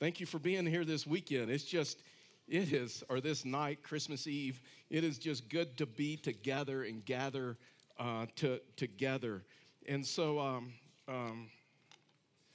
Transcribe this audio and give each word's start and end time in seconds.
Thank 0.00 0.18
you 0.18 0.26
for 0.26 0.40
being 0.40 0.66
here 0.66 0.84
this 0.84 1.06
weekend. 1.06 1.50
It's 1.50 1.62
just, 1.64 2.02
it 2.48 2.72
is, 2.72 3.04
or 3.08 3.20
this 3.20 3.44
night, 3.44 3.84
Christmas 3.84 4.26
Eve, 4.26 4.60
it 4.90 5.04
is 5.04 5.18
just 5.18 5.48
good 5.48 5.76
to 5.78 5.86
be 5.86 6.16
together 6.16 6.82
and 6.82 7.04
gather 7.04 7.56
uh, 7.98 8.26
to, 8.36 8.60
together. 8.76 9.44
And 9.86 10.04
so, 10.04 10.40
um, 10.40 10.72
um, 11.06 11.48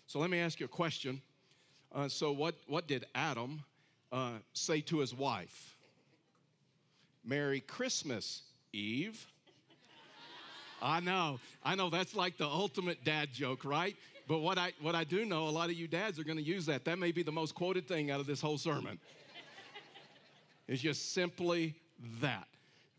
so 0.05 0.19
let 0.19 0.29
me 0.29 0.39
ask 0.39 0.59
you 0.59 0.65
a 0.65 0.69
question. 0.69 1.21
Uh, 1.95 2.09
so, 2.09 2.33
what, 2.33 2.55
what 2.67 2.87
did 2.87 3.05
Adam 3.15 3.63
uh, 4.11 4.33
say 4.51 4.81
to 4.81 4.99
his 4.99 5.15
wife? 5.15 5.77
Merry 7.23 7.61
Christmas, 7.61 8.41
Eve. 8.73 9.25
I 10.81 10.99
know, 10.99 11.39
I 11.63 11.75
know, 11.75 11.89
that's 11.89 12.15
like 12.15 12.37
the 12.37 12.47
ultimate 12.47 13.03
dad 13.03 13.33
joke, 13.33 13.63
right? 13.63 13.95
But 14.29 14.41
what 14.41 14.59
I, 14.59 14.73
what 14.79 14.93
I 14.93 15.05
do 15.05 15.25
know, 15.25 15.47
a 15.47 15.49
lot 15.49 15.71
of 15.71 15.75
you 15.75 15.87
dads 15.87 16.19
are 16.19 16.23
going 16.23 16.37
to 16.37 16.43
use 16.43 16.67
that. 16.67 16.85
That 16.85 16.99
may 16.99 17.11
be 17.11 17.23
the 17.23 17.31
most 17.31 17.55
quoted 17.55 17.87
thing 17.87 18.11
out 18.11 18.19
of 18.19 18.27
this 18.27 18.39
whole 18.39 18.59
sermon. 18.59 18.99
it's 20.67 20.83
just 20.83 21.13
simply 21.13 21.73
that. 22.21 22.47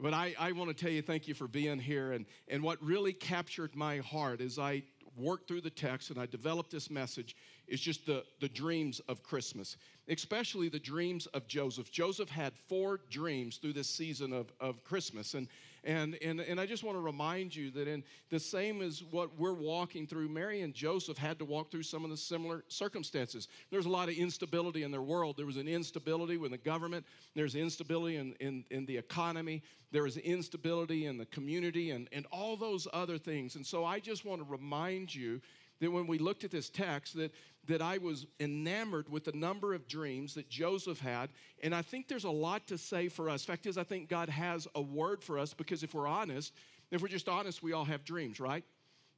But 0.00 0.12
I, 0.12 0.34
I 0.40 0.50
want 0.50 0.70
to 0.70 0.74
tell 0.74 0.90
you, 0.90 1.02
thank 1.02 1.28
you 1.28 1.34
for 1.34 1.46
being 1.46 1.78
here. 1.78 2.10
And, 2.10 2.26
and 2.48 2.64
what 2.64 2.82
really 2.82 3.12
captured 3.12 3.76
my 3.76 3.98
heart 3.98 4.40
as 4.40 4.58
I 4.58 4.82
worked 5.16 5.46
through 5.46 5.60
the 5.60 5.70
text 5.70 6.10
and 6.10 6.18
I 6.18 6.26
developed 6.26 6.72
this 6.72 6.90
message 6.90 7.36
is 7.68 7.80
just 7.80 8.06
the, 8.06 8.24
the 8.40 8.48
dreams 8.48 8.98
of 9.08 9.22
Christmas, 9.22 9.76
especially 10.08 10.68
the 10.68 10.80
dreams 10.80 11.26
of 11.26 11.46
Joseph. 11.46 11.92
Joseph 11.92 12.28
had 12.28 12.54
four 12.56 13.02
dreams 13.08 13.58
through 13.58 13.74
this 13.74 13.88
season 13.88 14.32
of, 14.32 14.52
of 14.58 14.82
Christmas. 14.82 15.34
And, 15.34 15.46
and, 15.84 16.16
and, 16.22 16.40
and 16.40 16.60
I 16.60 16.66
just 16.66 16.84
want 16.84 16.96
to 16.96 17.00
remind 17.00 17.54
you 17.54 17.70
that 17.72 17.88
in 17.88 18.04
the 18.28 18.38
same 18.38 18.82
as 18.82 19.02
what 19.10 19.38
we're 19.38 19.54
walking 19.54 20.06
through, 20.06 20.28
Mary 20.28 20.60
and 20.62 20.74
Joseph 20.74 21.16
had 21.16 21.38
to 21.38 21.44
walk 21.44 21.70
through 21.70 21.84
some 21.84 22.04
of 22.04 22.10
the 22.10 22.16
similar 22.16 22.64
circumstances. 22.68 23.48
There's 23.70 23.86
a 23.86 23.90
lot 23.90 24.08
of 24.08 24.14
instability 24.14 24.82
in 24.82 24.90
their 24.90 25.02
world. 25.02 25.36
There 25.36 25.46
was 25.46 25.56
an 25.56 25.68
instability 25.68 26.36
with 26.36 26.50
the 26.50 26.58
government, 26.58 27.06
there's 27.34 27.54
instability 27.54 28.16
in, 28.16 28.34
in, 28.40 28.64
in 28.70 28.86
the 28.86 28.96
economy, 28.96 29.62
there 29.92 30.06
is 30.06 30.16
instability 30.18 31.06
in 31.06 31.16
the 31.16 31.26
community, 31.26 31.90
and, 31.90 32.08
and 32.12 32.26
all 32.30 32.56
those 32.56 32.86
other 32.92 33.18
things. 33.18 33.56
And 33.56 33.66
so 33.66 33.84
I 33.84 33.98
just 33.98 34.24
want 34.24 34.40
to 34.40 34.50
remind 34.50 35.14
you 35.14 35.40
that 35.80 35.90
when 35.90 36.06
we 36.06 36.18
looked 36.18 36.44
at 36.44 36.50
this 36.50 36.70
text 36.70 37.16
that, 37.16 37.32
that 37.66 37.82
i 37.82 37.98
was 37.98 38.26
enamored 38.38 39.08
with 39.08 39.24
the 39.24 39.32
number 39.32 39.74
of 39.74 39.86
dreams 39.88 40.34
that 40.34 40.48
joseph 40.48 41.00
had 41.00 41.30
and 41.62 41.74
i 41.74 41.82
think 41.82 42.08
there's 42.08 42.24
a 42.24 42.30
lot 42.30 42.66
to 42.66 42.78
say 42.78 43.08
for 43.08 43.28
us 43.28 43.44
fact 43.44 43.66
is 43.66 43.78
i 43.78 43.84
think 43.84 44.08
god 44.08 44.28
has 44.28 44.66
a 44.74 44.82
word 44.82 45.22
for 45.22 45.38
us 45.38 45.54
because 45.54 45.82
if 45.82 45.94
we're 45.94 46.08
honest 46.08 46.52
if 46.90 47.02
we're 47.02 47.08
just 47.08 47.28
honest 47.28 47.62
we 47.62 47.72
all 47.72 47.84
have 47.84 48.04
dreams 48.04 48.40
right 48.40 48.64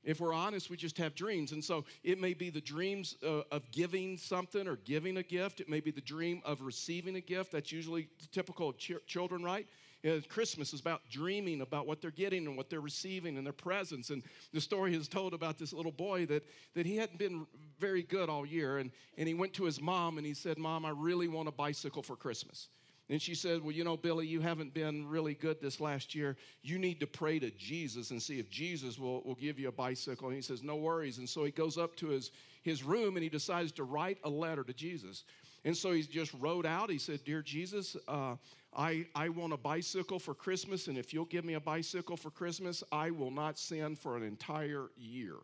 if 0.05 0.21
we're 0.21 0.35
honest, 0.35 0.69
we 0.69 0.77
just 0.77 0.99
have 0.99 1.15
dreams. 1.15 1.53
And 1.53 1.65
so 1.65 1.85
it 2.03 2.21
may 2.21 2.35
be 2.35 2.51
the 2.51 2.61
dreams 2.61 3.17
uh, 3.25 3.43
of 3.53 3.71
giving 3.71 4.19
something 4.19 4.67
or 4.67 4.77
giving 4.77 5.17
a 5.19 5.23
gift. 5.23 5.61
It 5.61 5.69
may 5.69 5.81
be 5.81 5.93
the 5.93 6.01
dream 6.01 6.43
of 6.45 6.61
receiving 6.61 7.15
a 7.17 7.21
gift. 7.21 7.53
That's 7.53 7.71
usually 7.71 8.09
typical 8.33 8.71
of 8.71 8.79
ch- 8.79 8.93
children, 9.07 9.45
right? 9.45 9.67
Know, 10.05 10.21
Christmas 10.29 10.73
is 10.73 10.81
about 10.81 11.03
dreaming 11.11 11.61
about 11.61 11.87
what 11.87 12.01
they're 12.01 12.11
getting 12.11 12.47
and 12.47 12.57
what 12.57 12.69
they're 12.69 12.81
receiving 12.81 13.37
and 13.37 13.47
their 13.47 13.53
presents. 13.53 14.11
And 14.11 14.23
the 14.53 14.61
story 14.61 14.97
is 14.97 15.07
told 15.07 15.33
about 15.33 15.59
this 15.59 15.73
little 15.73 15.93
boy 15.93 16.27
that, 16.27 16.45
that 16.75 16.87
he 16.87 16.97
hadn't 16.97 17.19
been 17.19 17.47
very 17.79 18.03
good 18.03 18.29
all 18.29 18.45
year. 18.45 18.79
And, 18.79 18.91
and 19.17 19.29
he 19.29 19.35
went 19.35 19.53
to 19.55 19.65
his 19.65 19.81
mom 19.81 20.19
and 20.19 20.27
he 20.27 20.35
said, 20.35 20.59
Mom, 20.59 20.85
I 20.85 20.91
really 20.91 21.29
want 21.29 21.49
a 21.49 21.53
bicycle 21.53 22.03
for 22.03 22.17
Christmas. 22.17 22.69
And 23.09 23.21
she 23.21 23.35
said, 23.35 23.63
Well, 23.63 23.73
you 23.73 23.85
know, 23.85 23.97
Billy, 23.97 24.27
you 24.27 24.41
haven't 24.41 24.75
been 24.75 25.07
really 25.07 25.35
good 25.35 25.61
this 25.61 25.81
last 25.81 26.15
year. 26.15 26.37
You 26.63 26.79
need 26.79 26.99
to 27.01 27.07
pray 27.07 27.39
to 27.39 27.51
Jesus 27.51 28.11
and 28.11 28.21
see 28.21 28.39
if 28.39 28.51
Jesus 28.51 28.99
will, 28.99 29.23
will 29.23 29.35
give 29.35 29.59
you 29.59 29.69
a 29.69 29.73
bicycle. 29.73 30.29
And 30.29 30.37
he 30.37 30.43
says, 30.43 30.63
No 30.63 30.77
worries. 30.77 31.19
And 31.19 31.29
so 31.29 31.45
he 31.45 31.51
goes 31.51 31.79
up 31.79 31.95
to 31.97 32.09
his, 32.09 32.31
his 32.63 32.83
room 32.83 33.17
and 33.17 33.23
he 33.23 33.29
decides 33.29 33.71
to 33.73 33.85
write 33.85 34.19
a 34.25 34.31
letter 34.31 34.65
to 34.65 34.73
Jesus. 34.73 35.25
And 35.65 35.77
so 35.77 35.93
he 35.93 36.03
just 36.03 36.33
wrote 36.35 36.67
out, 36.67 36.91
he 36.91 36.99
said, 36.99 37.25
Dear 37.25 37.43
Jesus, 37.43 37.97
uh, 38.09 38.37
I, 38.75 39.07
I 39.15 39.29
want 39.29 39.53
a 39.53 39.57
bicycle 39.57 40.19
for 40.19 40.35
Christmas, 40.35 40.89
and 40.89 40.99
if 40.99 41.13
you'll 41.13 41.27
give 41.27 41.45
me 41.45 41.55
a 41.55 41.61
bicycle 41.61 42.17
for 42.17 42.31
Christmas, 42.31 42.83
I 42.91 43.11
will 43.11 43.31
not 43.31 43.59
sin 43.59 43.97
for 43.97 44.17
an 44.17 44.23
entire 44.23 44.91
year. 44.97 45.37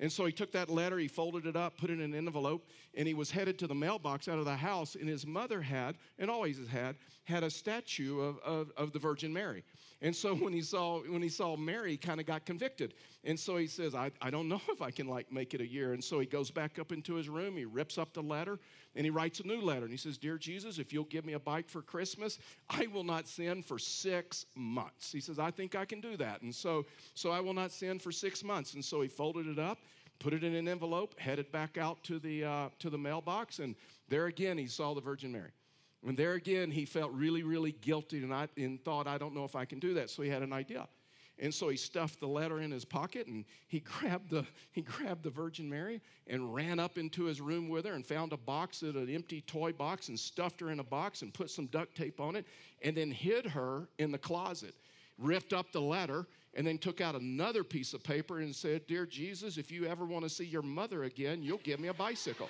And 0.00 0.10
so 0.10 0.26
he 0.26 0.32
took 0.32 0.50
that 0.52 0.68
letter, 0.68 0.98
he 0.98 1.06
folded 1.06 1.46
it 1.46 1.54
up, 1.54 1.76
put 1.76 1.88
it 1.88 1.94
in 1.94 2.00
an 2.00 2.14
envelope, 2.14 2.66
and 2.96 3.06
he 3.06 3.14
was 3.14 3.30
headed 3.30 3.58
to 3.60 3.68
the 3.68 3.74
mailbox 3.74 4.26
out 4.26 4.38
of 4.38 4.44
the 4.44 4.56
house. 4.56 4.96
And 4.96 5.08
his 5.08 5.24
mother 5.24 5.62
had, 5.62 5.96
and 6.18 6.28
always 6.28 6.58
has 6.58 6.66
had, 6.66 6.96
had 7.24 7.44
a 7.44 7.50
statue 7.50 8.20
of, 8.20 8.38
of, 8.40 8.72
of 8.76 8.92
the 8.92 8.98
Virgin 8.98 9.32
Mary. 9.32 9.62
And 10.02 10.14
so 10.14 10.34
when 10.34 10.52
he 10.52 10.62
saw 10.62 11.00
when 11.02 11.22
he 11.22 11.28
saw 11.28 11.56
Mary, 11.56 11.92
he 11.92 11.96
kind 11.96 12.18
of 12.18 12.26
got 12.26 12.44
convicted. 12.44 12.94
And 13.22 13.38
so 13.38 13.56
he 13.56 13.68
says, 13.68 13.94
I, 13.94 14.10
I 14.20 14.30
don't 14.30 14.48
know 14.48 14.60
if 14.68 14.82
I 14.82 14.90
can 14.90 15.06
like 15.06 15.32
make 15.32 15.54
it 15.54 15.60
a 15.60 15.66
year. 15.66 15.92
And 15.92 16.02
so 16.02 16.18
he 16.18 16.26
goes 16.26 16.50
back 16.50 16.78
up 16.78 16.90
into 16.90 17.14
his 17.14 17.28
room, 17.28 17.56
he 17.56 17.64
rips 17.64 17.96
up 17.96 18.12
the 18.12 18.22
letter, 18.22 18.58
and 18.96 19.04
he 19.04 19.10
writes 19.10 19.40
a 19.40 19.46
new 19.46 19.60
letter. 19.60 19.82
And 19.82 19.90
he 19.90 19.96
says, 19.96 20.18
Dear 20.18 20.38
Jesus, 20.38 20.78
if 20.78 20.92
you'll 20.92 21.04
give 21.04 21.24
me 21.24 21.32
a 21.32 21.38
bike 21.38 21.68
for 21.68 21.82
Christmas, 21.82 22.38
I 22.70 22.86
will 22.86 23.04
not 23.04 23.28
sin 23.28 23.62
for 23.62 23.78
six 23.78 24.46
months. 24.54 25.12
He 25.12 25.20
says, 25.20 25.38
I 25.38 25.50
think 25.50 25.74
I 25.74 25.84
can 25.84 26.00
do 26.00 26.16
that. 26.16 26.42
And 26.42 26.54
so, 26.54 26.86
so 27.14 27.30
I 27.30 27.40
will 27.40 27.54
not 27.54 27.72
sin 27.72 27.98
for 27.98 28.12
six 28.12 28.44
months. 28.44 28.74
And 28.74 28.84
so 28.84 29.00
he 29.00 29.08
folded 29.08 29.46
it 29.46 29.58
up 29.58 29.78
put 30.18 30.32
it 30.32 30.44
in 30.44 30.54
an 30.54 30.68
envelope, 30.68 31.18
headed 31.18 31.50
back 31.52 31.76
out 31.76 32.02
to 32.04 32.18
the, 32.18 32.44
uh, 32.44 32.68
to 32.78 32.90
the 32.90 32.98
mailbox, 32.98 33.58
and 33.58 33.74
there 34.08 34.26
again 34.26 34.56
he 34.56 34.66
saw 34.66 34.94
the 34.94 35.00
Virgin 35.00 35.32
Mary. 35.32 35.50
And 36.06 36.16
there 36.16 36.34
again 36.34 36.70
he 36.70 36.84
felt 36.84 37.12
really, 37.12 37.42
really 37.42 37.72
guilty 37.72 38.22
and, 38.22 38.32
I, 38.32 38.48
and 38.56 38.82
thought, 38.84 39.06
I 39.06 39.18
don't 39.18 39.34
know 39.34 39.44
if 39.44 39.56
I 39.56 39.64
can 39.64 39.78
do 39.78 39.94
that. 39.94 40.10
So 40.10 40.22
he 40.22 40.28
had 40.28 40.42
an 40.42 40.52
idea. 40.52 40.86
And 41.38 41.52
so 41.52 41.68
he 41.68 41.76
stuffed 41.76 42.20
the 42.20 42.28
letter 42.28 42.60
in 42.60 42.70
his 42.70 42.84
pocket 42.84 43.26
and 43.26 43.44
he 43.66 43.80
grabbed 44.00 44.30
the, 44.30 44.46
he 44.72 44.82
grabbed 44.82 45.24
the 45.24 45.30
Virgin 45.30 45.68
Mary 45.68 46.00
and 46.26 46.54
ran 46.54 46.78
up 46.78 46.96
into 46.96 47.24
his 47.24 47.40
room 47.40 47.68
with 47.68 47.84
her 47.86 47.94
and 47.94 48.06
found 48.06 48.32
a 48.32 48.36
box, 48.36 48.82
an 48.82 49.08
empty 49.08 49.40
toy 49.40 49.72
box, 49.72 50.08
and 50.08 50.18
stuffed 50.18 50.60
her 50.60 50.70
in 50.70 50.80
a 50.80 50.84
box 50.84 51.22
and 51.22 51.34
put 51.34 51.50
some 51.50 51.66
duct 51.66 51.96
tape 51.96 52.20
on 52.20 52.36
it 52.36 52.46
and 52.82 52.96
then 52.96 53.10
hid 53.10 53.46
her 53.46 53.88
in 53.98 54.12
the 54.12 54.18
closet 54.18 54.74
ripped 55.18 55.52
up 55.52 55.72
the 55.72 55.80
letter, 55.80 56.26
and 56.54 56.66
then 56.66 56.78
took 56.78 57.00
out 57.00 57.14
another 57.14 57.64
piece 57.64 57.94
of 57.94 58.02
paper 58.02 58.40
and 58.40 58.54
said, 58.54 58.86
Dear 58.86 59.06
Jesus, 59.06 59.58
if 59.58 59.70
you 59.70 59.86
ever 59.86 60.04
want 60.04 60.24
to 60.24 60.28
see 60.28 60.44
your 60.44 60.62
mother 60.62 61.04
again, 61.04 61.42
you'll 61.42 61.58
give 61.58 61.80
me 61.80 61.88
a 61.88 61.94
bicycle. 61.94 62.48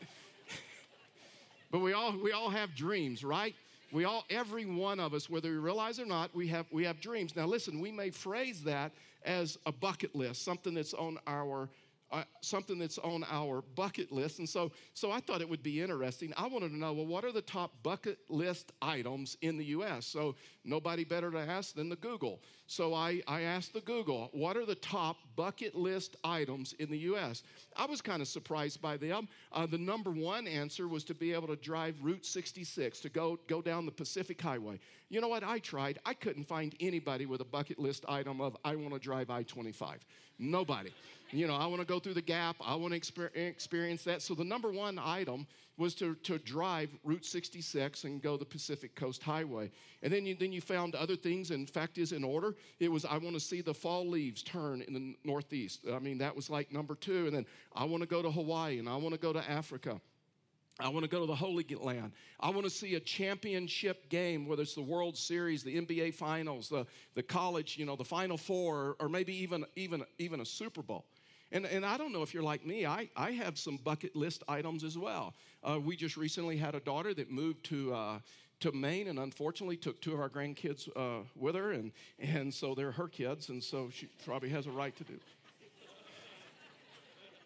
but 1.70 1.78
we 1.78 1.92
all, 1.92 2.16
we 2.18 2.32
all 2.32 2.50
have 2.50 2.74
dreams, 2.74 3.22
right? 3.22 3.54
We 3.92 4.04
all, 4.04 4.24
every 4.30 4.64
one 4.64 4.98
of 4.98 5.12
us, 5.12 5.28
whether 5.28 5.50
we 5.50 5.56
realize 5.56 6.00
or 6.00 6.06
not, 6.06 6.34
we 6.34 6.48
have, 6.48 6.66
we 6.72 6.84
have 6.84 7.00
dreams. 7.00 7.36
Now, 7.36 7.46
listen, 7.46 7.78
we 7.78 7.92
may 7.92 8.10
phrase 8.10 8.62
that 8.64 8.92
as 9.24 9.58
a 9.66 9.72
bucket 9.72 10.14
list, 10.14 10.44
something 10.44 10.74
that's 10.74 10.94
on 10.94 11.18
our 11.26 11.68
uh, 12.12 12.24
something 12.42 12.78
that's 12.78 12.98
on 12.98 13.24
our 13.30 13.62
bucket 13.74 14.12
list. 14.12 14.38
And 14.38 14.46
so, 14.46 14.70
so 14.92 15.10
I 15.10 15.18
thought 15.20 15.40
it 15.40 15.48
would 15.48 15.62
be 15.62 15.80
interesting. 15.80 16.32
I 16.36 16.46
wanted 16.46 16.68
to 16.68 16.76
know, 16.76 16.92
well, 16.92 17.06
what 17.06 17.24
are 17.24 17.32
the 17.32 17.40
top 17.40 17.72
bucket 17.82 18.18
list 18.28 18.70
items 18.82 19.38
in 19.40 19.56
the 19.56 19.64
U.S.? 19.66 20.04
So 20.06 20.34
nobody 20.62 21.04
better 21.04 21.30
to 21.30 21.38
ask 21.38 21.74
than 21.74 21.88
the 21.88 21.96
Google. 21.96 22.42
So 22.72 22.94
I, 22.94 23.20
I 23.28 23.42
asked 23.42 23.74
the 23.74 23.82
Google, 23.82 24.30
what 24.32 24.56
are 24.56 24.64
the 24.64 24.76
top 24.76 25.18
bucket 25.36 25.74
list 25.74 26.16
items 26.24 26.72
in 26.78 26.90
the 26.90 26.96
U.S.? 27.00 27.42
I 27.76 27.84
was 27.84 28.00
kind 28.00 28.22
of 28.22 28.28
surprised 28.28 28.80
by 28.80 28.96
them. 28.96 29.28
Uh, 29.52 29.66
the 29.66 29.76
number 29.76 30.10
one 30.10 30.48
answer 30.48 30.88
was 30.88 31.04
to 31.04 31.14
be 31.14 31.34
able 31.34 31.48
to 31.48 31.56
drive 31.56 31.96
Route 32.00 32.24
66, 32.24 33.00
to 33.00 33.10
go, 33.10 33.38
go 33.46 33.60
down 33.60 33.84
the 33.84 33.92
Pacific 33.92 34.40
Highway. 34.40 34.80
You 35.10 35.20
know 35.20 35.28
what? 35.28 35.44
I 35.44 35.58
tried. 35.58 35.98
I 36.06 36.14
couldn't 36.14 36.44
find 36.44 36.74
anybody 36.80 37.26
with 37.26 37.42
a 37.42 37.44
bucket 37.44 37.78
list 37.78 38.06
item 38.08 38.40
of, 38.40 38.56
I 38.64 38.74
want 38.76 38.94
to 38.94 38.98
drive 38.98 39.28
I 39.28 39.42
25. 39.42 39.98
Nobody. 40.38 40.94
You 41.30 41.48
know, 41.48 41.56
I 41.56 41.66
want 41.66 41.80
to 41.80 41.86
go 41.86 41.98
through 41.98 42.14
the 42.14 42.22
gap. 42.22 42.56
I 42.64 42.74
want 42.74 42.94
to 42.94 43.00
exper- 43.00 43.36
experience 43.36 44.02
that. 44.04 44.22
So 44.22 44.34
the 44.34 44.44
number 44.44 44.72
one 44.72 44.98
item 44.98 45.46
was 45.78 45.94
to, 45.96 46.14
to 46.16 46.38
drive 46.38 46.90
Route 47.02 47.24
66 47.24 48.04
and 48.04 48.22
go 48.22 48.36
the 48.36 48.44
Pacific 48.44 48.94
Coast 48.94 49.22
Highway. 49.22 49.70
And 50.02 50.12
then 50.12 50.26
you, 50.26 50.34
then 50.34 50.52
you 50.52 50.60
found 50.60 50.94
other 50.94 51.16
things. 51.16 51.50
In 51.50 51.66
fact, 51.66 51.98
is 51.98 52.12
in 52.12 52.24
order. 52.24 52.54
It 52.78 52.90
was 52.90 53.04
I 53.04 53.16
want 53.18 53.34
to 53.34 53.40
see 53.40 53.62
the 53.62 53.74
fall 53.74 54.06
leaves 54.06 54.42
turn 54.42 54.82
in 54.82 54.92
the 54.92 55.16
Northeast. 55.24 55.86
I 55.92 55.98
mean, 55.98 56.18
that 56.18 56.36
was 56.36 56.50
like 56.50 56.72
number 56.72 56.94
two. 56.94 57.26
And 57.26 57.34
then 57.34 57.46
I 57.74 57.84
want 57.84 58.02
to 58.02 58.08
go 58.08 58.22
to 58.22 58.30
Hawaii 58.30 58.78
and 58.78 58.88
I 58.88 58.96
want 58.96 59.14
to 59.14 59.20
go 59.20 59.32
to 59.32 59.50
Africa. 59.50 60.00
I 60.80 60.88
want 60.88 61.04
to 61.04 61.08
go 61.08 61.20
to 61.20 61.26
the 61.26 61.34
Holy 61.34 61.64
Land. 61.78 62.12
I 62.40 62.50
want 62.50 62.64
to 62.64 62.70
see 62.70 62.94
a 62.94 63.00
championship 63.00 64.08
game, 64.08 64.46
whether 64.46 64.62
it's 64.62 64.74
the 64.74 64.82
World 64.82 65.16
Series, 65.16 65.62
the 65.62 65.76
NBA 65.76 66.14
Finals, 66.14 66.68
the, 66.68 66.86
the 67.14 67.22
college, 67.22 67.76
you 67.76 67.84
know, 67.84 67.94
the 67.94 68.04
Final 68.04 68.38
Four, 68.38 68.96
or 68.98 69.08
maybe 69.08 69.34
even, 69.42 69.64
even, 69.76 70.02
even 70.18 70.40
a 70.40 70.46
Super 70.46 70.82
Bowl. 70.82 71.04
And, 71.52 71.66
and 71.66 71.84
I 71.84 71.98
don't 71.98 72.12
know 72.12 72.22
if 72.22 72.32
you're 72.32 72.42
like 72.42 72.64
me, 72.64 72.86
I, 72.86 73.10
I 73.14 73.32
have 73.32 73.58
some 73.58 73.76
bucket 73.76 74.16
list 74.16 74.42
items 74.48 74.84
as 74.84 74.96
well. 74.96 75.34
Uh, 75.62 75.78
we 75.78 75.96
just 75.96 76.16
recently 76.16 76.56
had 76.56 76.74
a 76.74 76.80
daughter 76.80 77.12
that 77.12 77.30
moved 77.30 77.64
to, 77.66 77.94
uh, 77.94 78.18
to 78.60 78.72
Maine 78.72 79.08
and 79.08 79.18
unfortunately 79.18 79.76
took 79.76 80.00
two 80.00 80.14
of 80.14 80.20
our 80.20 80.30
grandkids 80.30 80.88
uh, 80.96 81.22
with 81.36 81.54
her, 81.54 81.72
and, 81.72 81.92
and 82.18 82.52
so 82.52 82.74
they're 82.74 82.90
her 82.90 83.06
kids, 83.06 83.50
and 83.50 83.62
so 83.62 83.90
she 83.92 84.08
probably 84.24 84.48
has 84.48 84.66
a 84.66 84.70
right 84.70 84.96
to 84.96 85.04
do. 85.04 85.18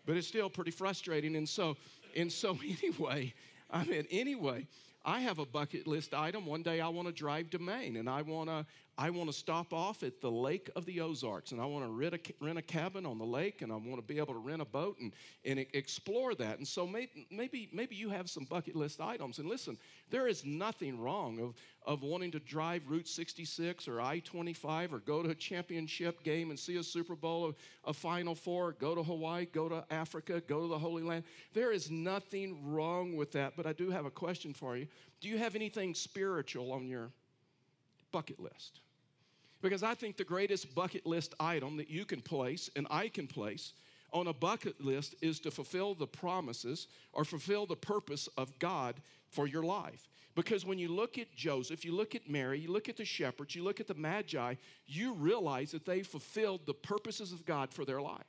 But 0.07 0.17
it's 0.17 0.29
still 0.29 0.49
pretty 0.49 0.71
frustrating, 0.71 1.35
and 1.35 1.49
so, 1.49 1.77
and 2.15 2.31
so 2.31 2.57
anyway, 2.83 3.35
I 3.73 3.85
mean, 3.85 4.07
anyway, 4.13 4.69
I 5.07 5.21
have 5.21 5.39
a 5.39 5.47
bucket 5.47 5.87
list 5.87 6.13
item. 6.15 6.45
One 6.47 6.65
day 6.65 6.81
I 6.81 6.89
want 6.89 7.07
to 7.07 7.15
drive 7.15 7.51
to 7.51 7.61
Maine 7.61 7.97
and 7.97 8.11
I 8.11 8.23
want 8.23 8.51
to 8.51 8.67
I 8.99 9.11
want 9.11 9.29
to 9.29 9.37
stop 9.37 9.75
off 9.75 10.03
at 10.03 10.23
the 10.23 10.31
Lake 10.31 10.71
of 10.75 10.87
the 10.87 11.03
Ozarks 11.03 11.53
and 11.53 11.61
I 11.61 11.67
want 11.67 11.85
to 11.85 11.91
rent 11.91 12.15
a, 12.15 12.45
rent 12.45 12.57
a 12.57 12.63
cabin 12.63 13.05
on 13.05 13.19
the 13.19 13.27
lake 13.27 13.61
and 13.61 13.71
I 13.71 13.77
want 13.77 13.97
to 13.97 14.03
be 14.03 14.17
able 14.17 14.33
to 14.33 14.41
rent 14.41 14.63
a 14.63 14.65
boat 14.65 14.97
and, 14.99 15.13
and 15.45 15.59
explore 15.75 16.35
that. 16.37 16.57
And 16.57 16.67
so 16.67 16.87
maybe, 16.87 17.27
maybe, 17.31 17.69
maybe 17.75 17.95
you 17.95 18.09
have 18.09 18.31
some 18.31 18.45
bucket 18.45 18.75
list 18.75 19.03
items. 19.03 19.39
And 19.39 19.51
listen, 19.51 19.77
there 20.09 20.27
is 20.27 20.47
nothing 20.47 20.99
wrong 20.99 21.39
of, 21.41 21.55
of 21.85 22.03
wanting 22.03 22.31
to 22.31 22.39
drive 22.41 22.89
Route 22.89 23.07
66 23.07 23.87
or 23.87 24.01
I 24.01 24.21
25 24.21 24.95
or 24.95 24.99
go 25.01 25.23
to 25.23 25.29
a 25.29 25.35
championship 25.35 26.23
game 26.23 26.49
and 26.49 26.59
see 26.59 26.77
a 26.77 26.83
Super 26.83 27.15
Bowl, 27.15 27.51
a, 27.85 27.91
a 27.91 27.93
Final 27.93 28.35
Four, 28.35 28.73
go 28.73 28.95
to 28.95 29.03
Hawaii, 29.03 29.45
go 29.45 29.69
to 29.69 29.85
Africa, 29.91 30.43
go 30.49 30.63
to 30.63 30.69
the 30.69 30.79
Holy 30.79 31.03
Land. 31.03 31.25
There 31.53 31.71
is 31.71 31.91
nothing 31.91 32.73
wrong 32.73 33.15
with 33.15 33.33
that. 33.33 33.59
But 33.59 33.67
I 33.67 33.75
do 33.75 33.91
have 33.91 34.07
a 34.07 34.11
question 34.11 34.55
for 34.55 34.75
you. 34.79 34.87
Do 35.21 35.29
you 35.29 35.39
have 35.39 35.55
anything 35.55 35.95
spiritual 35.95 36.73
on 36.73 36.87
your 36.87 37.11
bucket 38.13 38.41
list? 38.41 38.81
Because 39.63 39.83
I 39.83 39.95
think 39.95 40.17
the 40.17 40.25
greatest 40.25 40.75
bucket 40.75 41.07
list 41.07 41.35
item 41.41 41.77
that 41.79 41.91
you 41.91 42.05
can 42.05 42.21
place 42.21 42.71
and 42.77 42.87
I 42.91 43.09
can 43.09 43.27
place 43.27 43.73
on 44.13 44.29
a 44.29 44.33
bucket 44.33 44.81
list 44.81 45.15
is 45.21 45.41
to 45.41 45.51
fulfill 45.51 45.95
the 45.95 46.07
promises 46.07 46.89
or 47.13 47.25
fulfill 47.25 47.67
the 47.67 47.77
purpose 47.77 48.29
of 48.37 48.59
God 48.59 48.95
for 49.29 49.47
your 49.47 49.63
life. 49.63 50.09
Because 50.35 50.67
when 50.67 50.79
you 50.79 50.89
look 50.89 51.17
at 51.17 51.35
Joseph, 51.35 51.85
you 51.85 51.93
look 51.93 52.15
at 52.15 52.29
Mary, 52.29 52.61
you 52.61 52.71
look 52.71 52.89
at 52.91 52.97
the 52.97 53.05
shepherds, 53.05 53.55
you 53.55 53.65
look 53.65 53.81
at 53.81 53.87
the 53.87 53.95
Magi, 53.95 54.55
you 54.87 55.15
realize 55.15 55.71
that 55.73 55.87
they 55.87 56.03
fulfilled 56.03 56.61
the 56.67 56.75
purposes 56.75 57.33
of 57.33 57.47
God 57.47 57.73
for 57.73 57.85
their 57.85 58.03
life. 58.03 58.25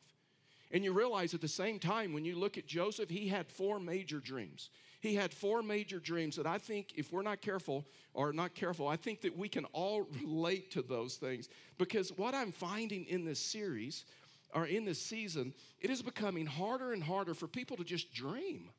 And 0.71 0.83
you 0.83 0.91
realize 0.91 1.33
at 1.33 1.41
the 1.41 1.47
same 1.47 1.79
time, 1.79 2.13
when 2.13 2.25
you 2.25 2.37
look 2.37 2.57
at 2.57 2.67
Joseph, 2.67 3.09
he 3.09 3.27
had 3.27 3.47
four 3.47 3.79
major 3.79 4.19
dreams. 4.19 4.69
He 4.99 5.15
had 5.15 5.33
four 5.33 5.61
major 5.61 5.99
dreams 5.99 6.35
that 6.35 6.47
I 6.47 6.57
think, 6.57 6.93
if 6.95 7.11
we're 7.11 7.21
not 7.21 7.41
careful 7.41 7.85
or 8.13 8.33
not 8.33 8.55
careful, 8.55 8.87
I 8.87 8.97
think 8.97 9.21
that 9.21 9.37
we 9.37 9.47
can 9.47 9.65
all 9.65 10.03
relate 10.21 10.71
to 10.71 10.81
those 10.81 11.15
things. 11.15 11.49
Because 11.77 12.09
what 12.17 12.33
I'm 12.33 12.51
finding 12.51 13.05
in 13.05 13.23
this 13.23 13.39
series 13.39 14.05
or 14.53 14.65
in 14.65 14.85
this 14.85 15.01
season, 15.01 15.53
it 15.79 15.89
is 15.89 16.01
becoming 16.01 16.45
harder 16.45 16.93
and 16.93 17.03
harder 17.03 17.33
for 17.33 17.47
people 17.47 17.77
to 17.77 17.83
just 17.83 18.13
dream. 18.13 18.69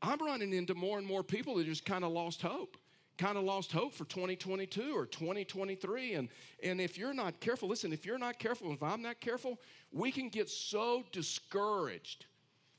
I'm 0.00 0.18
running 0.18 0.52
into 0.52 0.74
more 0.74 0.98
and 0.98 1.06
more 1.06 1.22
people 1.22 1.56
that 1.56 1.66
just 1.66 1.84
kind 1.84 2.02
of 2.04 2.10
lost 2.10 2.42
hope 2.42 2.76
kind 3.22 3.38
of 3.38 3.44
lost 3.44 3.70
hope 3.70 3.94
for 3.94 4.04
2022 4.06 4.96
or 4.96 5.06
2023 5.06 6.14
and 6.14 6.28
and 6.60 6.80
if 6.80 6.98
you're 6.98 7.14
not 7.14 7.38
careful 7.38 7.68
listen 7.68 7.92
if 7.92 8.04
you're 8.04 8.18
not 8.18 8.36
careful 8.36 8.72
if 8.72 8.82
i'm 8.82 9.00
not 9.00 9.20
careful 9.20 9.60
we 9.92 10.10
can 10.10 10.28
get 10.28 10.50
so 10.50 11.04
discouraged 11.12 12.26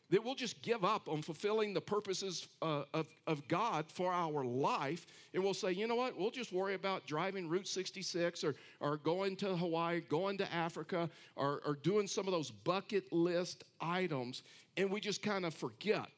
that 0.09 0.21
we'll 0.21 0.35
just 0.35 0.61
give 0.61 0.83
up 0.83 1.07
on 1.07 1.21
fulfilling 1.21 1.73
the 1.73 1.79
purposes 1.79 2.49
uh, 2.61 2.83
of, 2.93 3.07
of 3.25 3.47
God 3.47 3.85
for 3.87 4.11
our 4.11 4.43
life. 4.43 5.07
And 5.33 5.43
we'll 5.43 5.55
say, 5.55 5.71
you 5.71 5.87
know 5.87 5.95
what, 5.95 6.15
we'll 6.15 6.29
just 6.29 6.53
worry 6.53 6.75
about 6.75 7.07
driving 7.07 7.49
Route 7.49 7.67
66 7.67 8.43
or, 8.43 8.53
or 8.79 8.97
going 8.97 9.35
to 9.37 9.55
Hawaii, 9.55 10.01
going 10.01 10.37
to 10.37 10.53
Africa, 10.53 11.09
or, 11.35 11.61
or 11.65 11.73
doing 11.81 12.05
some 12.05 12.27
of 12.27 12.31
those 12.31 12.51
bucket 12.51 13.11
list 13.11 13.63
items. 13.81 14.43
And 14.77 14.91
we 14.91 14.99
just 14.99 15.23
kind 15.23 15.47
of 15.47 15.53
forget 15.55 16.11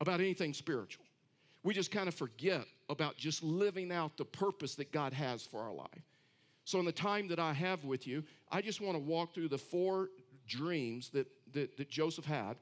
about 0.00 0.18
anything 0.18 0.52
spiritual. 0.52 1.04
We 1.62 1.74
just 1.74 1.92
kind 1.92 2.08
of 2.08 2.14
forget 2.14 2.64
about 2.88 3.16
just 3.16 3.42
living 3.42 3.90
out 3.92 4.16
the 4.16 4.24
purpose 4.24 4.74
that 4.76 4.92
God 4.92 5.12
has 5.12 5.42
for 5.42 5.60
our 5.60 5.72
life. 5.72 6.04
So, 6.64 6.78
in 6.78 6.84
the 6.84 6.92
time 6.92 7.28
that 7.28 7.38
I 7.38 7.52
have 7.52 7.84
with 7.84 8.06
you, 8.06 8.24
I 8.50 8.62
just 8.62 8.80
want 8.80 8.94
to 8.96 9.02
walk 9.02 9.34
through 9.34 9.48
the 9.48 9.58
four 9.58 10.10
dreams 10.46 11.10
that 11.10 11.26
that, 11.52 11.76
that 11.76 11.88
Joseph 11.88 12.24
had, 12.24 12.56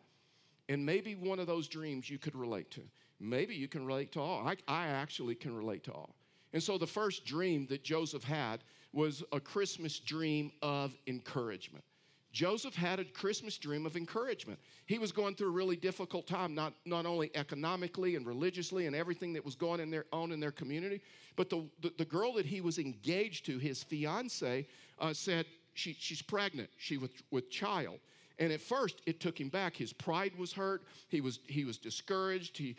and 0.69 0.84
maybe 0.84 1.14
one 1.14 1.38
of 1.38 1.46
those 1.46 1.69
dreams 1.69 2.08
you 2.08 2.19
could 2.19 2.36
relate 2.36 2.70
to. 2.72 2.82
Maybe 3.19 3.54
you 3.54 3.69
can 3.69 3.86
relate 3.86 4.12
to 4.12 4.20
all. 4.20 4.46
I, 4.46 4.56
I 4.69 4.86
actually 4.86 5.34
can 5.34 5.54
relate 5.54 5.84
to 5.84 5.92
all. 5.92 6.14
And 6.52 6.62
so 6.62 6.76
the 6.76 6.86
first 6.86 7.24
dream 7.24 7.66
that 7.70 7.82
Joseph 7.82 8.24
had 8.24 8.64
was 8.92 9.22
a 9.32 9.40
Christmas 9.40 9.98
dream 9.98 10.52
of 10.60 10.94
encouragement. 11.06 11.84
Joseph 12.32 12.75
had 12.75 12.99
a 12.99 13.05
Christmas 13.05 13.58
dream 13.58 13.84
of 13.84 13.96
encouragement. 13.96 14.58
He 14.87 14.99
was 14.99 15.12
going 15.12 15.34
through 15.34 15.49
a 15.49 15.52
really 15.52 15.76
difficult 15.76 16.26
time, 16.26 16.55
not, 16.55 16.73
not 16.87 17.05
only 17.05 17.31
economically 17.34 18.17
and 18.17 18.26
religiously 18.26 18.87
and 18.87 18.96
everything 18.96 19.34
that 19.34 19.44
was 19.44 19.55
going 19.55 19.81
in 19.81 19.90
their, 19.90 20.06
on 20.12 20.32
in 20.32 20.40
their 20.40 20.50
community, 20.50 21.02
but 21.37 21.50
the, 21.50 21.62
the, 21.82 21.93
the 21.99 22.05
girl 22.05 22.32
that 22.34 22.46
he 22.46 22.61
was 22.61 22.79
engaged 22.79 23.44
to, 23.46 23.58
his 23.58 23.82
fiance, 23.82 24.67
uh, 24.99 25.12
said 25.12 25.44
she, 25.75 25.94
she's 25.99 26.23
pregnant, 26.23 26.70
she 26.79 26.96
with, 26.96 27.23
with 27.31 27.50
child. 27.50 27.99
And 28.38 28.50
at 28.50 28.61
first, 28.61 29.02
it 29.06 29.20
took 29.20 29.38
him 29.38 29.50
back. 29.50 29.76
His 29.76 29.93
pride 29.93 30.32
was 30.38 30.52
hurt. 30.52 30.82
He 31.11 31.20
was, 31.20 31.40
he 31.46 31.64
was 31.64 31.76
discouraged. 31.76 32.56
He 32.56 32.76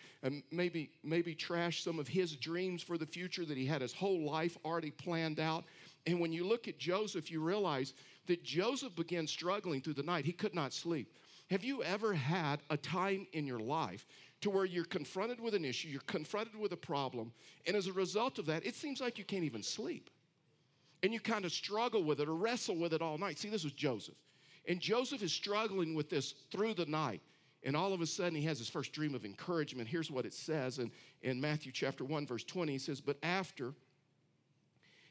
maybe, 0.51 0.89
maybe 1.03 1.35
trashed 1.35 1.83
some 1.83 1.99
of 1.99 2.07
his 2.07 2.35
dreams 2.35 2.81
for 2.81 2.97
the 2.97 3.05
future 3.05 3.45
that 3.45 3.55
he 3.55 3.65
had 3.65 3.81
his 3.81 3.93
whole 3.93 4.23
life 4.29 4.57
already 4.65 4.91
planned 4.91 5.39
out. 5.39 5.63
And 6.05 6.19
when 6.19 6.33
you 6.33 6.45
look 6.45 6.67
at 6.67 6.79
Joseph, 6.79 7.31
you 7.31 7.39
realize 7.39 7.93
that 8.27 8.43
Joseph 8.43 8.95
began 8.95 9.27
struggling 9.27 9.81
through 9.81 9.93
the 9.93 10.03
night. 10.03 10.25
He 10.25 10.31
could 10.31 10.55
not 10.55 10.73
sleep. 10.73 11.17
Have 11.49 11.63
you 11.63 11.83
ever 11.83 12.13
had 12.13 12.61
a 12.69 12.77
time 12.77 13.27
in 13.33 13.45
your 13.45 13.59
life 13.59 14.05
to 14.41 14.49
where 14.49 14.65
you're 14.65 14.85
confronted 14.85 15.39
with 15.39 15.53
an 15.53 15.65
issue, 15.65 15.89
you're 15.89 16.01
confronted 16.01 16.55
with 16.55 16.71
a 16.71 16.77
problem, 16.77 17.31
and 17.65 17.75
as 17.75 17.87
a 17.87 17.93
result 17.93 18.39
of 18.39 18.45
that, 18.47 18.65
it 18.65 18.75
seems 18.75 19.01
like 19.01 19.17
you 19.17 19.23
can't 19.23 19.43
even 19.43 19.63
sleep? 19.63 20.09
And 21.01 21.13
you 21.13 21.19
kind 21.19 21.43
of 21.43 21.51
struggle 21.51 22.03
with 22.03 22.21
it 22.21 22.29
or 22.29 22.35
wrestle 22.35 22.77
with 22.77 22.93
it 22.93 23.01
all 23.01 23.17
night. 23.17 23.37
See, 23.37 23.49
this 23.49 23.65
was 23.65 23.73
Joseph. 23.73 24.15
And 24.67 24.79
Joseph 24.79 25.21
is 25.21 25.33
struggling 25.33 25.95
with 25.95 26.09
this 26.09 26.33
through 26.49 26.75
the 26.75 26.85
night. 26.85 27.21
And 27.65 27.75
all 27.75 27.93
of 27.93 28.01
a 28.01 28.05
sudden, 28.05 28.35
he 28.35 28.45
has 28.45 28.57
his 28.57 28.69
first 28.69 28.93
dream 28.93 29.15
of 29.15 29.25
encouragement. 29.25 29.87
Here's 29.87 30.11
what 30.11 30.25
it 30.25 30.33
says 30.33 30.79
in, 30.79 30.91
in 31.21 31.39
Matthew 31.39 31.71
chapter 31.71 32.03
1, 32.03 32.27
verse 32.27 32.43
20. 32.43 32.71
He 32.71 32.77
says, 32.77 33.01
But 33.01 33.17
after 33.23 33.73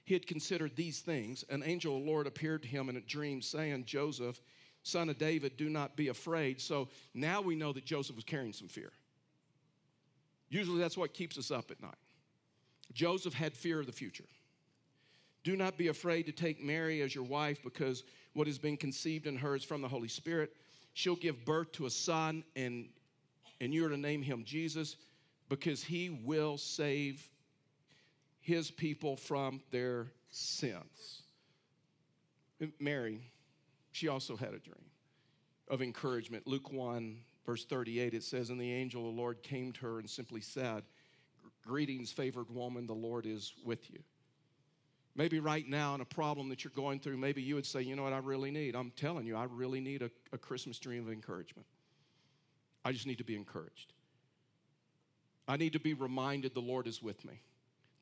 he 0.05 0.15
had 0.15 0.27
considered 0.27 0.75
these 0.75 1.01
things, 1.01 1.45
an 1.49 1.63
angel 1.65 1.97
of 1.97 2.03
the 2.03 2.11
Lord 2.11 2.27
appeared 2.27 2.63
to 2.63 2.69
him 2.69 2.89
in 2.89 2.97
a 2.97 3.01
dream, 3.01 3.41
saying, 3.41 3.85
Joseph, 3.85 4.41
son 4.83 5.09
of 5.09 5.19
David, 5.19 5.57
do 5.57 5.69
not 5.69 5.97
be 5.97 6.09
afraid. 6.09 6.61
So 6.61 6.89
now 7.15 7.41
we 7.41 7.55
know 7.55 7.73
that 7.73 7.85
Joseph 7.85 8.17
was 8.17 8.25
carrying 8.25 8.53
some 8.53 8.69
fear. 8.69 8.91
Usually 10.49 10.79
that's 10.79 10.97
what 10.97 11.15
keeps 11.15 11.39
us 11.39 11.51
up 11.51 11.71
at 11.71 11.81
night. 11.81 11.95
Joseph 12.93 13.33
had 13.33 13.57
fear 13.57 13.81
of 13.81 13.87
the 13.87 13.93
future. 13.93 14.25
Do 15.45 15.57
not 15.57 15.79
be 15.79 15.89
afraid 15.89 16.27
to 16.27 16.33
take 16.33 16.63
Mary 16.63 17.01
as 17.01 17.15
your 17.15 17.25
wife 17.25 17.63
because 17.63 18.05
what 18.35 18.47
has 18.47 18.59
been 18.59 18.77
conceived 18.77 19.27
in 19.27 19.37
her 19.37 19.57
is 19.57 19.65
from 19.65 19.83
the 19.83 19.89
Holy 19.89 20.09
Spirit. 20.09 20.55
She'll 20.95 21.17
give 21.17 21.45
birth 21.45 21.73
to 21.73 21.87
a 21.87 21.91
son, 21.91 22.45
and, 22.55 22.89
and 23.61 23.73
you're 23.73 23.89
to 23.89 23.97
name 23.97 24.23
him 24.23 24.45
Jesus 24.45 24.97
because 25.49 25.83
he 25.83 26.11
will 26.11 26.59
save 26.59 27.29
his 28.43 28.71
people 28.71 29.17
from 29.17 29.63
their 29.71 30.09
sins. 30.31 31.23
Mary, 32.79 33.31
she 33.93 34.09
also 34.09 34.37
had 34.37 34.53
a 34.53 34.59
dream 34.59 34.85
of 35.69 35.81
encouragement. 35.81 36.47
Luke 36.47 36.71
1, 36.73 37.19
verse 37.47 37.65
38, 37.65 38.15
it 38.15 38.23
says, 38.23 38.51
And 38.51 38.61
the 38.61 38.73
angel 38.73 39.09
of 39.09 39.15
the 39.15 39.21
Lord 39.21 39.43
came 39.43 39.73
to 39.73 39.81
her 39.83 39.99
and 39.99 40.11
simply 40.11 40.41
said, 40.41 40.83
Greetings, 41.65 42.11
favored 42.11 42.51
woman, 42.51 42.87
the 42.87 42.93
Lord 42.93 43.25
is 43.25 43.55
with 43.65 43.91
you. 43.91 44.01
Maybe 45.15 45.39
right 45.39 45.69
now 45.69 45.95
in 45.95 46.01
a 46.01 46.07
problem 46.07 46.49
that 46.49 46.65
you're 46.65 46.73
going 46.75 46.99
through, 46.99 47.19
maybe 47.19 47.43
you 47.43 47.55
would 47.55 47.67
say, 47.67 47.83
you 47.83 47.95
know 47.95 48.03
what 48.03 48.13
I 48.13 48.19
really 48.19 48.51
need? 48.51 48.75
I'm 48.75 48.91
telling 48.97 49.27
you, 49.27 49.37
I 49.37 49.45
really 49.45 49.81
need 49.81 50.03
a, 50.03 50.11
a 50.33 50.39
Christmas 50.39 50.79
dream 50.79 51.07
of 51.07 51.13
encouragement. 51.13 51.67
I 52.85 52.93
just 52.93 53.07
need 53.07 53.19
to 53.19 53.25
be 53.25 53.37
encouraged. 53.37 53.93
I 55.47 55.57
need 55.57 55.75
to 55.75 55.81
be 55.81 55.95
reminded 55.95 56.55
the 56.55 56.61
Lord 56.61 56.87
is 56.87 57.03
with 57.03 57.25
me. 57.25 57.41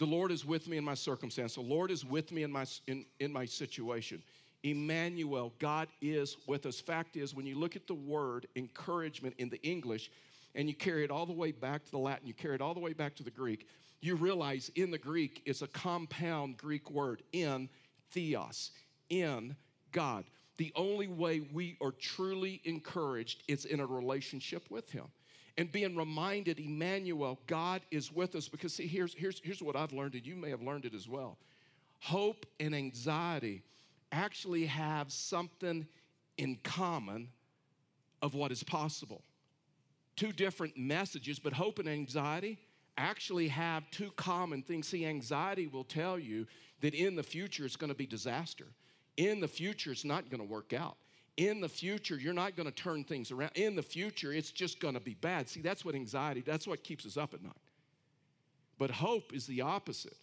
The 0.00 0.06
Lord 0.06 0.32
is 0.32 0.46
with 0.46 0.66
me 0.66 0.78
in 0.78 0.84
my 0.84 0.94
circumstance. 0.94 1.56
The 1.56 1.60
Lord 1.60 1.90
is 1.90 2.06
with 2.06 2.32
me 2.32 2.42
in 2.42 2.50
my, 2.50 2.64
in, 2.86 3.04
in 3.20 3.30
my 3.30 3.44
situation. 3.44 4.22
Emmanuel, 4.62 5.52
God 5.58 5.88
is 6.00 6.38
with 6.46 6.64
us. 6.64 6.80
Fact 6.80 7.18
is, 7.18 7.34
when 7.34 7.46
you 7.46 7.58
look 7.58 7.76
at 7.76 7.86
the 7.86 7.94
word 7.94 8.46
encouragement 8.56 9.34
in 9.36 9.50
the 9.50 9.60
English 9.62 10.10
and 10.54 10.66
you 10.66 10.74
carry 10.74 11.04
it 11.04 11.10
all 11.10 11.26
the 11.26 11.34
way 11.34 11.52
back 11.52 11.84
to 11.84 11.90
the 11.90 11.98
Latin, 11.98 12.26
you 12.26 12.32
carry 12.32 12.54
it 12.54 12.62
all 12.62 12.72
the 12.72 12.80
way 12.80 12.94
back 12.94 13.14
to 13.16 13.22
the 13.22 13.30
Greek, 13.30 13.68
you 14.00 14.16
realize 14.16 14.70
in 14.74 14.90
the 14.90 14.98
Greek 14.98 15.42
it's 15.44 15.60
a 15.60 15.66
compound 15.66 16.56
Greek 16.56 16.90
word 16.90 17.22
in 17.32 17.68
theos, 18.10 18.70
in 19.10 19.54
God. 19.92 20.24
The 20.56 20.72
only 20.76 21.08
way 21.08 21.40
we 21.52 21.76
are 21.82 21.92
truly 21.92 22.62
encouraged 22.64 23.42
is 23.48 23.66
in 23.66 23.80
a 23.80 23.86
relationship 23.86 24.64
with 24.70 24.90
Him. 24.90 25.04
And 25.60 25.70
being 25.70 25.94
reminded, 25.94 26.58
Emmanuel, 26.58 27.38
God 27.46 27.82
is 27.90 28.10
with 28.10 28.34
us. 28.34 28.48
Because, 28.48 28.72
see, 28.72 28.86
here's, 28.86 29.12
here's, 29.12 29.42
here's 29.44 29.62
what 29.62 29.76
I've 29.76 29.92
learned, 29.92 30.14
and 30.14 30.26
you 30.26 30.34
may 30.34 30.48
have 30.48 30.62
learned 30.62 30.86
it 30.86 30.94
as 30.94 31.06
well. 31.06 31.36
Hope 31.98 32.46
and 32.58 32.74
anxiety 32.74 33.62
actually 34.10 34.64
have 34.64 35.12
something 35.12 35.86
in 36.38 36.56
common 36.64 37.28
of 38.22 38.32
what 38.32 38.52
is 38.52 38.64
possible. 38.64 39.20
Two 40.16 40.32
different 40.32 40.78
messages, 40.78 41.38
but 41.38 41.52
hope 41.52 41.78
and 41.78 41.90
anxiety 41.90 42.56
actually 42.96 43.48
have 43.48 43.82
two 43.90 44.12
common 44.12 44.62
things. 44.62 44.88
See, 44.88 45.04
anxiety 45.04 45.66
will 45.66 45.84
tell 45.84 46.18
you 46.18 46.46
that 46.80 46.94
in 46.94 47.16
the 47.16 47.22
future 47.22 47.66
it's 47.66 47.76
going 47.76 47.92
to 47.92 47.94
be 47.94 48.06
disaster. 48.06 48.64
In 49.18 49.40
the 49.40 49.48
future, 49.48 49.92
it's 49.92 50.06
not 50.06 50.30
going 50.30 50.40
to 50.40 50.50
work 50.50 50.72
out. 50.72 50.96
In 51.40 51.62
the 51.62 51.70
future, 51.70 52.16
you're 52.16 52.34
not 52.34 52.54
going 52.54 52.68
to 52.68 52.74
turn 52.74 53.02
things 53.02 53.30
around. 53.30 53.52
In 53.54 53.74
the 53.74 53.82
future, 53.82 54.30
it's 54.30 54.50
just 54.50 54.78
going 54.78 54.92
to 54.92 55.00
be 55.00 55.14
bad. 55.14 55.48
See, 55.48 55.62
that's 55.62 55.86
what 55.86 55.94
anxiety, 55.94 56.42
that's 56.42 56.66
what 56.66 56.84
keeps 56.84 57.06
us 57.06 57.16
up 57.16 57.32
at 57.32 57.42
night. 57.42 57.54
But 58.78 58.90
hope 58.90 59.32
is 59.32 59.46
the 59.46 59.62
opposite. 59.62 60.18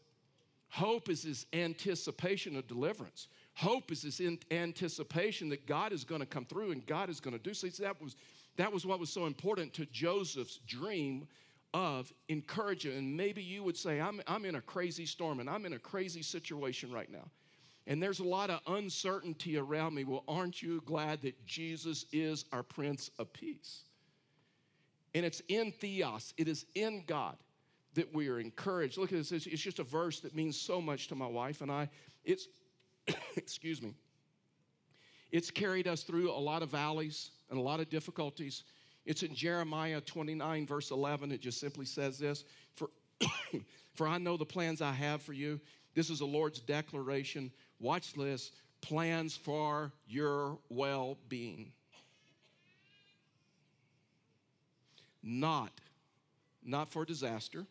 Hope 0.69 1.09
is 1.09 1.24
this 1.24 1.47
anticipation 1.53 2.55
of 2.55 2.67
deliverance. 2.67 3.29
Hope 3.55 3.91
is 3.91 4.03
this 4.03 4.21
anticipation 4.51 5.50
that 5.50 5.65
God 5.65 5.91
is 5.91 6.03
going 6.03 6.21
to 6.21 6.27
come 6.27 6.45
through 6.45 6.69
and 6.69 6.86
God 6.86 7.09
is 7.09 7.19
going 7.19 7.36
to 7.36 7.41
do 7.41 7.55
so. 7.55 7.67
That 7.81 8.00
was, 8.00 8.15
that 8.57 8.71
was 8.71 8.86
what 8.86 9.00
was 9.00 9.09
so 9.09 9.25
important 9.25 9.74
to 9.74 9.88
Joseph's 9.88 10.59
dream 10.67 11.27
of 11.74 12.13
encouragement. 12.29 12.95
And 12.95 13.17
maybe 13.17 13.41
you 13.41 13.63
would 13.63 13.75
say, 13.75 14.00
I'm, 14.00 14.21
I'm 14.27 14.45
in 14.45 14.53
a 14.53 14.62
crazy 14.62 15.07
storm 15.07 15.39
and 15.39 15.50
I'm 15.50 15.65
in 15.65 15.74
a 15.74 15.79
crazy 15.79 16.21
situation 16.21 16.91
right 16.91 17.12
now. 17.12 17.27
And 17.88 18.03
there's 18.03 18.20
a 18.20 18.25
lot 18.25 18.50
of 18.50 18.60
uncertainty 18.67 19.58
around 19.58 19.96
me. 19.96 20.03
Well, 20.03 20.25
aren't 20.27 20.62
you 20.62 20.82
glad 20.86 21.22
that 21.22 21.46
Jesus 21.46 22.06
is 22.12 22.44
our 22.51 22.62
Prince 22.62 23.10
of 23.17 23.32
Peace? 23.32 23.84
And 25.15 25.25
it's 25.25 25.41
in 25.48 25.72
Theos, 25.72 26.34
it 26.38 26.50
is 26.50 26.65
in 26.75 27.03
God 27.08 27.38
that 27.94 28.13
we 28.13 28.27
are 28.27 28.39
encouraged. 28.39 28.98
Look 28.98 29.12
at 29.12 29.17
this, 29.17 29.32
it's 29.32 29.62
just 29.62 29.79
a 29.79 29.84
verse 29.84 30.20
that 30.20 30.36
means 30.36 30.60
so 30.60 30.79
much 30.82 31.08
to 31.08 31.15
my 31.15 31.25
wife 31.25 31.62
and 31.62 31.72
I. 31.72 31.89
It's, 32.25 32.48
excuse 33.38 33.82
me, 33.82 33.94
it's 35.32 35.50
carried 35.50 35.88
us 35.88 36.03
through 36.03 36.29
a 36.32 36.38
lot 36.38 36.62
of 36.62 36.70
valleys 36.70 37.32
and 37.50 37.58
a 37.58 37.62
lot 37.62 37.79
of 37.79 37.89
difficulties. 37.89 38.63
It's 39.06 39.24
in 39.24 39.34
Jeremiah 39.34 40.01
29, 40.01 40.67
verse 40.67 40.91
11. 40.91 41.32
It 41.32 41.39
just 41.39 41.60
simply 41.60 41.86
says 41.86 42.20
this 42.20 42.44
For, 42.75 42.89
for 43.96 44.08
I 44.08 44.17
know 44.17 44.36
the 44.36 44.46
plans 44.46 44.82
I 44.82 44.91
have 44.91 45.22
for 45.22 45.34
you. 45.34 45.60
This 45.96 46.10
is 46.10 46.20
the 46.20 46.25
Lord's 46.25 46.60
declaration. 46.60 47.51
Watch 47.79 48.13
this 48.13 48.51
plans 48.81 49.36
for 49.36 49.91
your 50.07 50.57
well 50.69 51.17
being. 51.29 51.72
Not, 55.24 55.72
not 56.63 56.89
for 56.89 57.03
disaster, 57.03 57.65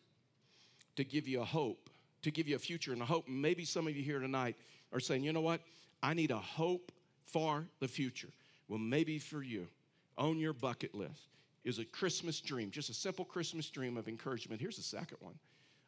to 0.95 1.03
give 1.03 1.27
you 1.27 1.41
a 1.41 1.45
hope, 1.45 1.89
to 2.21 2.31
give 2.31 2.47
you 2.47 2.55
a 2.55 2.59
future 2.59 2.93
and 2.93 3.01
a 3.01 3.05
hope. 3.05 3.27
Maybe 3.27 3.65
some 3.65 3.87
of 3.87 3.95
you 3.95 4.03
here 4.03 4.19
tonight 4.19 4.55
are 4.93 4.99
saying, 4.99 5.23
you 5.23 5.33
know 5.33 5.41
what? 5.41 5.61
I 6.03 6.13
need 6.13 6.31
a 6.31 6.37
hope 6.37 6.91
for 7.23 7.65
the 7.79 7.87
future. 7.87 8.29
Well, 8.67 8.79
maybe 8.79 9.17
for 9.17 9.41
you, 9.41 9.67
on 10.17 10.37
your 10.37 10.53
bucket 10.53 10.93
list 10.93 11.29
is 11.63 11.79
a 11.79 11.85
Christmas 11.85 12.39
dream, 12.39 12.71
just 12.71 12.89
a 12.89 12.93
simple 12.93 13.25
Christmas 13.25 13.69
dream 13.69 13.97
of 13.97 14.07
encouragement. 14.07 14.61
Here's 14.61 14.77
the 14.77 14.83
second 14.83 15.17
one 15.19 15.35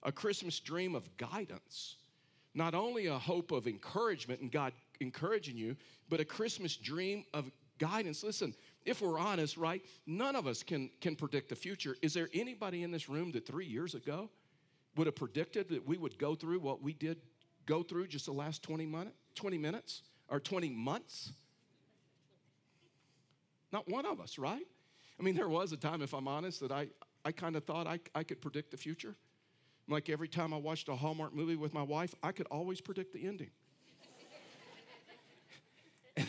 a 0.04 0.12
Christmas 0.12 0.60
dream 0.60 0.96
of 0.96 1.18
guidance. 1.18 1.96
Not 2.54 2.74
only 2.74 3.08
a 3.08 3.18
hope 3.18 3.52
of 3.52 3.68
encouragement 3.68 4.42
and 4.42 4.52
God 4.52 4.74
encouraging 5.00 5.58
you, 5.58 5.76
but 6.10 6.20
a 6.20 6.26
Christmas 6.26 6.76
dream 6.76 7.26
of 7.34 7.52
guidance. 7.78 8.24
Listen, 8.24 8.54
if 8.86 9.02
we're 9.02 9.20
honest, 9.20 9.58
right, 9.58 9.84
none 10.06 10.36
of 10.36 10.48
us 10.48 10.64
can, 10.64 10.90
can 11.02 11.16
predict 11.16 11.50
the 11.50 11.56
future. 11.56 11.96
Is 12.02 12.14
there 12.14 12.30
anybody 12.34 12.84
in 12.84 12.92
this 12.92 13.10
room 13.10 13.32
that 13.32 13.46
three 13.46 13.66
years 13.66 13.96
ago 13.96 14.30
would 14.96 15.08
have 15.08 15.16
predicted 15.16 15.70
that 15.70 15.88
we 15.88 15.98
would 15.98 16.18
go 16.18 16.36
through 16.36 16.60
what 16.60 16.82
we 16.82 16.94
did 16.94 17.18
go 17.66 17.84
through 17.84 18.08
just 18.08 18.26
the 18.26 18.32
last 18.32 18.64
20, 18.64 18.86
minute, 18.86 19.14
20 19.36 19.58
minutes 19.58 20.02
or 20.28 20.40
20 20.40 20.70
months? 20.70 21.32
Not 23.72 23.88
one 23.88 24.06
of 24.06 24.20
us, 24.20 24.38
right? 24.38 24.66
I 25.20 25.24
mean, 25.24 25.36
there 25.36 25.50
was 25.50 25.72
a 25.72 25.78
time, 25.78 26.02
if 26.02 26.14
I'm 26.14 26.28
honest, 26.28 26.62
that 26.62 26.72
I, 26.72 26.88
I 27.24 27.32
kind 27.32 27.56
of 27.56 27.64
thought 27.64 27.88
I, 27.88 28.00
I 28.16 28.24
could 28.24 28.42
predict 28.42 28.72
the 28.72 28.78
future. 28.78 29.16
Like 29.90 30.10
every 30.10 30.28
time 30.28 30.54
I 30.54 30.58
watched 30.58 30.88
a 30.90 30.96
Hallmark 30.96 31.34
movie 31.34 31.56
with 31.56 31.74
my 31.74 31.84
wife, 31.84 32.14
I 32.22 32.32
could 32.32 32.48
always 32.48 32.80
predict 32.80 33.14
the 33.14 33.26
ending. 33.28 33.50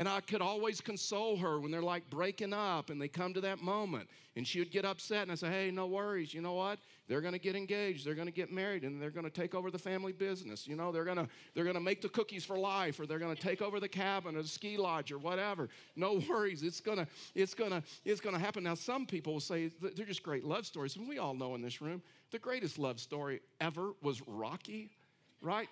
And 0.00 0.08
I 0.08 0.20
could 0.20 0.40
always 0.40 0.80
console 0.80 1.36
her 1.36 1.60
when 1.60 1.70
they're 1.70 1.82
like 1.82 2.08
breaking 2.08 2.54
up 2.54 2.88
and 2.88 2.98
they 2.98 3.06
come 3.06 3.34
to 3.34 3.40
that 3.42 3.60
moment. 3.60 4.08
And 4.34 4.46
she 4.46 4.58
would 4.58 4.70
get 4.70 4.86
upset 4.86 5.24
and 5.24 5.30
I 5.30 5.34
say, 5.34 5.50
hey, 5.50 5.70
no 5.70 5.88
worries. 5.88 6.32
You 6.32 6.40
know 6.40 6.54
what? 6.54 6.78
They're 7.06 7.20
going 7.20 7.34
to 7.34 7.38
get 7.38 7.54
engaged. 7.54 8.06
They're 8.06 8.14
going 8.14 8.26
to 8.26 8.32
get 8.32 8.50
married 8.50 8.82
and 8.82 9.02
they're 9.02 9.10
going 9.10 9.26
to 9.26 9.30
take 9.30 9.54
over 9.54 9.70
the 9.70 9.78
family 9.78 10.12
business. 10.12 10.66
You 10.66 10.74
know, 10.74 10.90
they're 10.90 11.04
going 11.04 11.18
to 11.18 11.28
they're 11.54 11.64
going 11.64 11.74
to 11.74 11.82
make 11.82 12.00
the 12.00 12.08
cookies 12.08 12.46
for 12.46 12.56
life 12.56 12.98
or 12.98 13.04
they're 13.04 13.18
going 13.18 13.36
to 13.36 13.42
take 13.42 13.60
over 13.60 13.78
the 13.78 13.88
cabin 13.90 14.36
or 14.36 14.42
the 14.42 14.48
ski 14.48 14.78
lodge 14.78 15.12
or 15.12 15.18
whatever. 15.18 15.68
No 15.96 16.22
worries. 16.30 16.62
It's 16.62 16.80
to 16.80 17.06
it's 17.34 17.52
to 17.52 17.82
it's 18.02 18.22
to 18.22 18.38
happen. 18.38 18.64
Now 18.64 18.76
some 18.76 19.04
people 19.04 19.34
will 19.34 19.40
say 19.40 19.70
they're 19.82 20.06
just 20.06 20.22
great 20.22 20.46
love 20.46 20.64
stories. 20.64 20.96
And 20.96 21.10
we 21.10 21.18
all 21.18 21.34
know 21.34 21.54
in 21.54 21.60
this 21.60 21.82
room, 21.82 22.00
the 22.30 22.38
greatest 22.38 22.78
love 22.78 23.00
story 23.00 23.40
ever 23.60 23.92
was 24.02 24.22
Rocky, 24.26 24.90
right? 25.42 25.68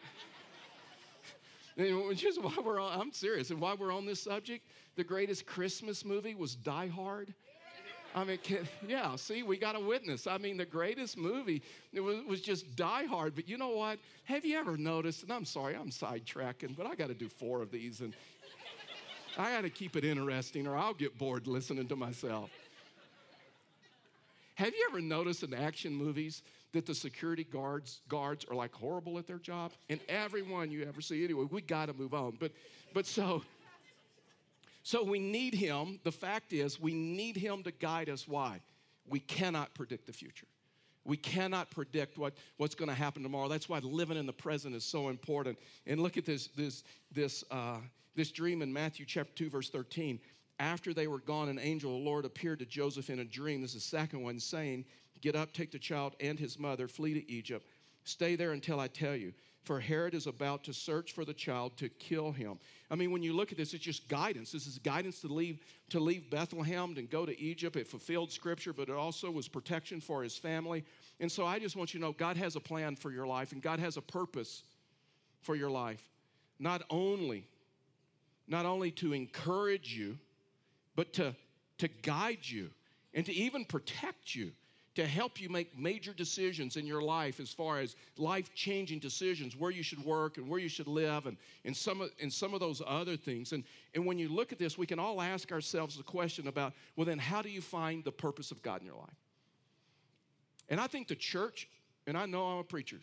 Just 2.15 2.43
while 2.43 2.63
we're 2.65 2.81
on, 2.81 3.01
I'm 3.01 3.13
serious. 3.13 3.51
And 3.51 3.61
why 3.61 3.75
we're 3.75 3.93
on 3.93 4.05
this 4.05 4.21
subject, 4.21 4.67
the 4.97 5.05
greatest 5.05 5.47
Christmas 5.47 6.05
movie 6.05 6.35
was 6.35 6.57
Die 6.57 6.89
Hard. 6.89 7.33
I 8.15 8.25
mean, 8.25 8.39
can, 8.39 8.67
yeah, 8.87 9.15
see, 9.17 9.43
we 9.43 9.59
got 9.59 9.77
a 9.77 9.81
witness. 9.81 10.27
I 10.27 10.39
mean, 10.39 10.57
the 10.57 10.65
greatest 10.65 11.17
movie 11.17 11.63
was, 11.95 12.25
was 12.27 12.41
just 12.41 12.75
Die 12.75 13.05
Hard. 13.05 13.35
But 13.37 13.49
you 13.49 13.59
know 13.59 13.71
what? 13.71 13.99
Have 14.25 14.45
you 14.45 14.59
ever 14.59 14.77
noticed? 14.77 15.23
And 15.23 15.33
I'm 15.33 15.45
sorry, 15.45 15.77
I'm 15.77 15.91
sidetracking, 15.91 16.77
but 16.77 16.87
I 16.87 16.97
got 16.97 17.09
to 17.09 17.15
do 17.15 17.29
four 17.29 17.63
of 17.63 17.71
these. 17.71 18.01
And 18.01 18.15
I 19.37 19.53
got 19.53 19.63
to 19.63 19.71
keep 19.71 19.95
it 19.95 20.05
interesting 20.05 20.67
or 20.67 20.77
I'll 20.77 20.95
get 20.95 21.17
bored 21.17 21.47
listening 21.47 21.87
to 21.89 21.97
myself. 21.97 22.51
Have 24.59 24.75
you 24.75 24.89
ever 24.91 25.01
noticed 25.01 25.45
in 25.45 25.55
action 25.55 25.95
movies 25.95 26.43
that 26.73 26.85
the 26.85 26.93
security 26.93 27.45
guards 27.45 28.01
guards 28.09 28.45
are 28.51 28.57
like 28.57 28.75
horrible 28.75 29.17
at 29.17 29.29
their 29.29 29.39
job? 29.39 29.71
And 29.89 30.01
everyone 30.09 30.73
you 30.73 30.85
ever 30.85 31.01
see, 31.01 31.23
anyway, 31.23 31.47
we 31.49 31.61
got 31.61 31.87
to 31.87 31.93
move 31.93 32.13
on. 32.13 32.37
But 32.41 32.51
but 32.93 33.07
so 33.07 33.45
so 34.83 35.05
we 35.05 35.21
need 35.21 35.55
him. 35.55 36.01
The 36.03 36.11
fact 36.11 36.53
is, 36.53 36.81
we 36.81 36.93
need 36.93 37.37
him 37.37 37.63
to 37.63 37.71
guide 37.71 38.09
us. 38.09 38.27
Why? 38.27 38.61
We 39.09 39.21
cannot 39.21 39.75
predict 39.75 40.07
the 40.07 40.13
future. 40.13 40.49
We 41.05 41.17
cannot 41.17 41.71
predict 41.71 42.19
what, 42.19 42.35
what's 42.57 42.75
going 42.75 42.89
to 42.89 42.97
happen 42.97 43.23
tomorrow. 43.23 43.47
That's 43.47 43.69
why 43.69 43.79
living 43.79 44.17
in 44.17 44.27
the 44.27 44.33
present 44.33 44.75
is 44.75 44.85
so 44.85 45.09
important. 45.09 45.57
And 45.87 46.01
look 46.01 46.17
at 46.17 46.25
this, 46.25 46.49
this, 46.49 46.83
this, 47.13 47.45
uh, 47.51 47.79
this 48.17 48.33
dream 48.33 48.61
in 48.61 48.73
Matthew 48.73 49.07
chapter 49.07 49.33
2, 49.35 49.51
verse 49.51 49.71
13. 49.71 50.19
After 50.59 50.93
they 50.93 51.07
were 51.07 51.21
gone, 51.21 51.49
an 51.49 51.59
angel 51.59 51.95
of 51.95 52.03
the 52.03 52.09
Lord 52.09 52.25
appeared 52.25 52.59
to 52.59 52.67
Joseph 52.67 53.11
in 53.11 53.21
a 53.21 53.25
dream. 53.25 53.61
This 53.63 53.75
is 53.75 53.83
the 53.83 53.97
second 53.97 54.23
one, 54.23 54.41
saying, 54.41 54.85
Get 55.21 55.37
up, 55.37 55.53
take 55.53 55.73
the 55.73 55.79
child 55.79 56.15
and 56.21 56.39
his 56.39 56.59
mother, 56.59 56.89
flee 56.89 57.15
to 57.15 57.31
Egypt. 57.31 57.67
Stay 58.05 58.37
there 58.37 58.53
until 58.53 58.81
I 58.81 58.89
tell 58.89 59.17
you. 59.17 59.33
For 59.65 59.81
Herod 59.81 60.15
is 60.15 60.27
about 60.27 60.65
to 60.65 60.73
search 60.73 61.13
for 61.13 61.25
the 61.25 61.35
child 61.35 61.77
to 61.77 61.89
kill 61.91 62.33
him. 62.33 62.59
I 62.91 62.95
mean, 62.95 63.11
when 63.11 63.23
you 63.23 63.35
look 63.35 63.53
at 63.53 63.59
this, 63.59 63.75
it's 63.75 63.85
just 63.85 64.09
guidance. 64.09 64.51
This 64.51 64.67
is 64.67 64.79
guidance 64.79 65.21
to 65.21 65.29
leave 65.29 65.59
to 65.91 66.01
leave 66.01 66.31
Bethlehem 66.31 66.95
and 66.97 67.11
go 67.11 67.27
to 67.27 67.39
Egypt. 67.39 67.77
It 67.77 67.87
fulfilled 67.87 68.33
scripture, 68.33 68.73
but 68.73 68.89
it 68.89 68.95
also 68.95 69.31
was 69.31 69.47
protection 69.47 70.01
for 70.01 70.23
his 70.23 70.39
family. 70.39 70.85
And 71.21 71.31
so 71.31 71.45
I 71.45 71.59
just 71.59 71.77
want 71.77 71.93
you 71.93 72.01
to 72.01 72.07
know 72.07 72.13
God 72.13 72.37
has 72.39 72.57
a 72.57 72.61
plan 72.61 72.97
for 72.97 73.11
your 73.11 73.27
life 73.27 73.53
and 73.53 73.61
God 73.61 73.79
has 73.79 73.97
a 73.99 74.03
purpose 74.03 74.63
for 75.43 75.55
your 75.55 75.71
life. 75.71 76.03
Not 76.59 76.83
only, 76.89 77.47
not 78.47 78.65
only 78.65 78.91
to 78.93 79.13
encourage 79.13 79.93
you, 79.93 80.19
but 80.99 81.13
to, 81.13 81.33
to 81.79 81.87
guide 81.87 82.41
you 82.43 82.71
and 83.15 83.25
to 83.25 83.33
even 83.33 83.65
protect 83.65 84.35
you 84.35 84.51
to 84.97 85.07
help 85.07 85.41
you 85.41 85.49
make 85.49 85.79
major 85.79 86.13
decisions 86.13 86.77
in 86.77 86.85
your 86.85 87.01
life 87.01 87.39
as 87.39 87.53
far 87.53 87.79
as 87.79 87.95
life 88.17 88.53
changing 88.53 88.99
decisions, 88.99 89.55
where 89.55 89.71
you 89.71 89.85
should 89.85 90.05
work 90.05 90.39
and 90.39 90.49
where 90.49 90.59
you 90.59 90.69
should 90.69 90.89
live, 90.89 91.27
and, 91.27 91.37
and, 91.65 91.77
some 91.77 92.01
of, 92.01 92.11
and 92.21 92.33
some 92.33 92.53
of 92.53 92.59
those 92.59 92.83
other 92.85 93.17
things. 93.17 93.53
And, 93.53 93.63
and 93.95 94.05
when 94.05 94.19
you 94.19 94.29
look 94.29 94.51
at 94.51 94.59
this, 94.59 94.77
we 94.77 94.87
can 94.87 94.99
all 94.99 95.23
ask 95.23 95.53
ourselves 95.53 95.97
the 95.97 96.03
question 96.03 96.49
about 96.49 96.73
well, 96.97 97.05
then, 97.05 97.21
how 97.21 97.43
do 97.43 97.49
you 97.49 97.61
find 97.61 98.03
the 98.03 98.11
purpose 98.11 98.51
of 98.51 98.61
God 98.61 98.81
in 98.81 98.87
your 98.89 98.97
life? 98.97 99.23
And 100.69 100.81
I 100.81 100.89
think 100.89 101.07
the 101.07 101.15
church, 101.15 101.69
and 102.09 102.19
I 102.19 102.27
know 102.27 102.45
I'm 102.45 102.59
a 102.59 102.65
preacher, 102.65 102.99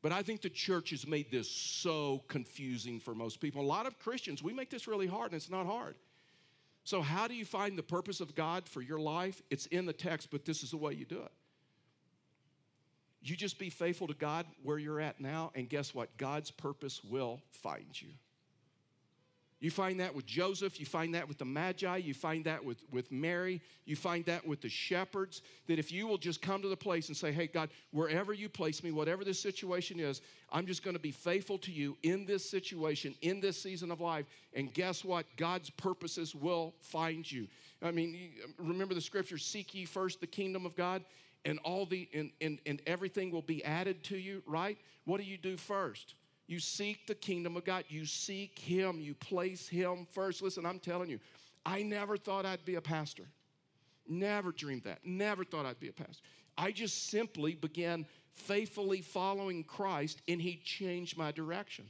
but 0.00 0.12
I 0.12 0.22
think 0.22 0.40
the 0.40 0.48
church 0.48 0.88
has 0.92 1.06
made 1.06 1.30
this 1.30 1.50
so 1.50 2.22
confusing 2.28 2.98
for 2.98 3.14
most 3.14 3.38
people. 3.38 3.60
A 3.60 3.66
lot 3.66 3.84
of 3.84 3.98
Christians, 3.98 4.42
we 4.42 4.54
make 4.54 4.70
this 4.70 4.88
really 4.88 5.06
hard, 5.06 5.32
and 5.32 5.34
it's 5.34 5.50
not 5.50 5.66
hard. 5.66 5.94
So, 6.84 7.00
how 7.00 7.28
do 7.28 7.34
you 7.34 7.44
find 7.44 7.78
the 7.78 7.82
purpose 7.82 8.20
of 8.20 8.34
God 8.34 8.68
for 8.68 8.82
your 8.82 8.98
life? 8.98 9.40
It's 9.50 9.66
in 9.66 9.86
the 9.86 9.92
text, 9.92 10.30
but 10.30 10.44
this 10.44 10.62
is 10.62 10.72
the 10.72 10.76
way 10.76 10.94
you 10.94 11.04
do 11.04 11.22
it. 11.22 11.32
You 13.22 13.36
just 13.36 13.58
be 13.58 13.70
faithful 13.70 14.08
to 14.08 14.14
God 14.14 14.46
where 14.64 14.78
you're 14.78 15.00
at 15.00 15.20
now, 15.20 15.52
and 15.54 15.68
guess 15.68 15.94
what? 15.94 16.16
God's 16.16 16.50
purpose 16.50 17.02
will 17.04 17.40
find 17.50 18.00
you. 18.00 18.08
You 19.62 19.70
find 19.70 20.00
that 20.00 20.12
with 20.12 20.26
Joseph, 20.26 20.80
you 20.80 20.86
find 20.86 21.14
that 21.14 21.28
with 21.28 21.38
the 21.38 21.44
Magi, 21.44 21.98
you 21.98 22.14
find 22.14 22.44
that 22.46 22.64
with, 22.64 22.78
with 22.90 23.12
Mary, 23.12 23.60
you 23.84 23.94
find 23.94 24.24
that 24.24 24.44
with 24.44 24.60
the 24.60 24.68
shepherds. 24.68 25.40
That 25.68 25.78
if 25.78 25.92
you 25.92 26.08
will 26.08 26.18
just 26.18 26.42
come 26.42 26.62
to 26.62 26.68
the 26.68 26.76
place 26.76 27.06
and 27.06 27.16
say, 27.16 27.30
Hey, 27.30 27.46
God, 27.46 27.70
wherever 27.92 28.32
you 28.32 28.48
place 28.48 28.82
me, 28.82 28.90
whatever 28.90 29.22
this 29.24 29.40
situation 29.40 30.00
is, 30.00 30.20
I'm 30.50 30.66
just 30.66 30.82
going 30.82 30.96
to 30.96 31.00
be 31.00 31.12
faithful 31.12 31.58
to 31.58 31.70
you 31.70 31.96
in 32.02 32.26
this 32.26 32.50
situation, 32.50 33.14
in 33.22 33.40
this 33.40 33.62
season 33.62 33.92
of 33.92 34.00
life. 34.00 34.26
And 34.52 34.74
guess 34.74 35.04
what? 35.04 35.26
God's 35.36 35.70
purposes 35.70 36.34
will 36.34 36.74
find 36.80 37.30
you. 37.30 37.46
I 37.82 37.92
mean, 37.92 38.32
remember 38.58 38.94
the 38.94 39.00
scripture 39.00 39.38
seek 39.38 39.76
ye 39.76 39.84
first 39.84 40.20
the 40.20 40.26
kingdom 40.26 40.66
of 40.66 40.74
God, 40.74 41.04
and 41.44 41.60
all 41.60 41.86
the 41.86 42.08
and, 42.12 42.32
and, 42.40 42.58
and 42.66 42.82
everything 42.84 43.30
will 43.30 43.42
be 43.42 43.64
added 43.64 44.02
to 44.04 44.16
you, 44.16 44.42
right? 44.44 44.76
What 45.04 45.18
do 45.18 45.24
you 45.24 45.36
do 45.36 45.56
first? 45.56 46.16
You 46.46 46.58
seek 46.58 47.06
the 47.06 47.14
kingdom 47.14 47.56
of 47.56 47.64
God. 47.64 47.84
You 47.88 48.04
seek 48.04 48.58
Him. 48.58 49.00
You 49.00 49.14
place 49.14 49.68
Him 49.68 50.06
first. 50.12 50.42
Listen, 50.42 50.66
I'm 50.66 50.78
telling 50.78 51.08
you, 51.08 51.20
I 51.64 51.82
never 51.82 52.16
thought 52.16 52.44
I'd 52.44 52.64
be 52.64 52.74
a 52.74 52.80
pastor. 52.80 53.24
Never 54.08 54.52
dreamed 54.52 54.84
that. 54.84 54.98
Never 55.04 55.44
thought 55.44 55.66
I'd 55.66 55.80
be 55.80 55.88
a 55.88 55.92
pastor. 55.92 56.22
I 56.58 56.72
just 56.72 57.08
simply 57.08 57.54
began 57.54 58.06
faithfully 58.34 59.00
following 59.00 59.64
Christ, 59.64 60.22
and 60.28 60.40
He 60.40 60.60
changed 60.64 61.16
my 61.16 61.32
direction. 61.32 61.86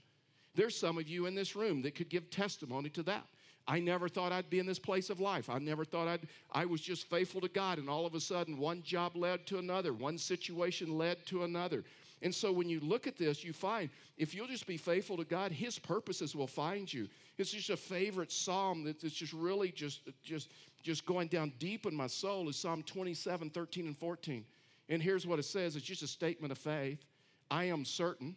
There's 0.55 0.79
some 0.79 0.99
of 0.99 1.09
you 1.09 1.27
in 1.27 1.35
this 1.35 1.57
room 1.57 1.83
that 1.83 1.95
could 1.95 2.11
give 2.11 2.31
testimony 2.31 2.91
to 2.91 3.03
that. 3.05 3.27
I 3.67 3.79
never 3.79 4.09
thought 4.09 4.33
I'd 4.33 4.51
be 4.51 4.59
in 4.59 4.67
this 4.67 4.79
place 4.79 5.09
of 5.09 5.21
life. 5.21 5.49
I 5.49 5.59
never 5.59 5.85
thought 5.85 6.09
I'd, 6.09 6.29
I 6.51 6.67
was 6.67 6.81
just 6.81 7.09
faithful 7.09 7.41
to 7.41 7.49
God, 7.49 7.79
and 7.79 7.89
all 7.89 8.07
of 8.07 8.15
a 8.15 8.21
sudden, 8.21 8.59
one 8.59 8.83
job 8.83 9.17
led 9.17 9.47
to 9.47 9.59
another, 9.59 9.93
one 9.93 10.19
situation 10.19 10.99
led 10.99 11.25
to 11.27 11.45
another. 11.45 11.85
And 12.23 12.33
so 12.33 12.53
when 12.53 12.69
you 12.69 12.79
look 12.81 13.07
at 13.07 13.19
this, 13.19 13.43
you 13.43 13.53
find 13.53 13.91
if 14.17 14.35
you'll 14.35 14.47
just 14.47 14.67
be 14.67 14.77
faithful 14.77 15.17
to 15.17 15.25
God, 15.25 15.51
His 15.51 15.79
purposes 15.79 16.37
will 16.37 16.47
find 16.47 16.93
you. 16.93 17.09
It's 17.37 17.51
just 17.51 17.71
a 17.71 17.77
favorite 17.77 18.31
psalm 18.31 18.85
that's 18.85 19.15
just 19.15 19.33
really 19.33 19.73
just, 19.73 20.01
just, 20.23 20.51
just 20.83 21.05
going 21.05 21.29
down 21.29 21.53
deep 21.59 21.85
in 21.85 21.95
my 21.95 22.07
soul 22.07 22.49
is 22.49 22.57
Psalm 22.57 22.85
27, 22.85 23.51
13, 23.51 23.87
and 23.87 23.99
14. 23.99 24.45
And 24.89 25.03
here's 25.03 25.27
what 25.27 25.41
it 25.41 25.45
says 25.45 25.75
it's 25.75 25.85
just 25.85 26.03
a 26.03 26.07
statement 26.07 26.53
of 26.53 26.59
faith. 26.59 27.05
I 27.51 27.65
am 27.65 27.85
certain 27.85 28.37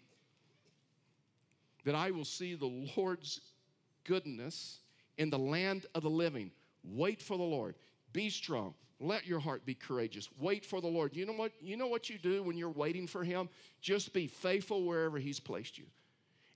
that 1.85 1.95
I 1.95 2.11
will 2.11 2.25
see 2.25 2.55
the 2.55 2.89
Lord's 2.97 3.39
goodness 4.03 4.79
in 5.17 5.29
the 5.29 5.39
land 5.39 5.85
of 5.93 6.01
the 6.03 6.09
living. 6.09 6.51
Wait 6.83 7.21
for 7.21 7.37
the 7.37 7.43
Lord. 7.43 7.75
Be 8.13 8.29
strong. 8.29 8.73
Let 8.99 9.27
your 9.27 9.39
heart 9.39 9.65
be 9.65 9.73
courageous. 9.73 10.29
Wait 10.39 10.65
for 10.65 10.79
the 10.79 10.87
Lord. 10.87 11.15
You 11.15 11.25
know 11.25 11.33
what? 11.33 11.51
You 11.59 11.75
know 11.75 11.87
what 11.87 12.09
you 12.09 12.17
do 12.17 12.43
when 12.43 12.57
you're 12.57 12.69
waiting 12.69 13.07
for 13.07 13.23
him? 13.23 13.49
Just 13.81 14.13
be 14.13 14.27
faithful 14.27 14.85
wherever 14.85 15.17
he's 15.17 15.39
placed 15.39 15.77
you. 15.77 15.85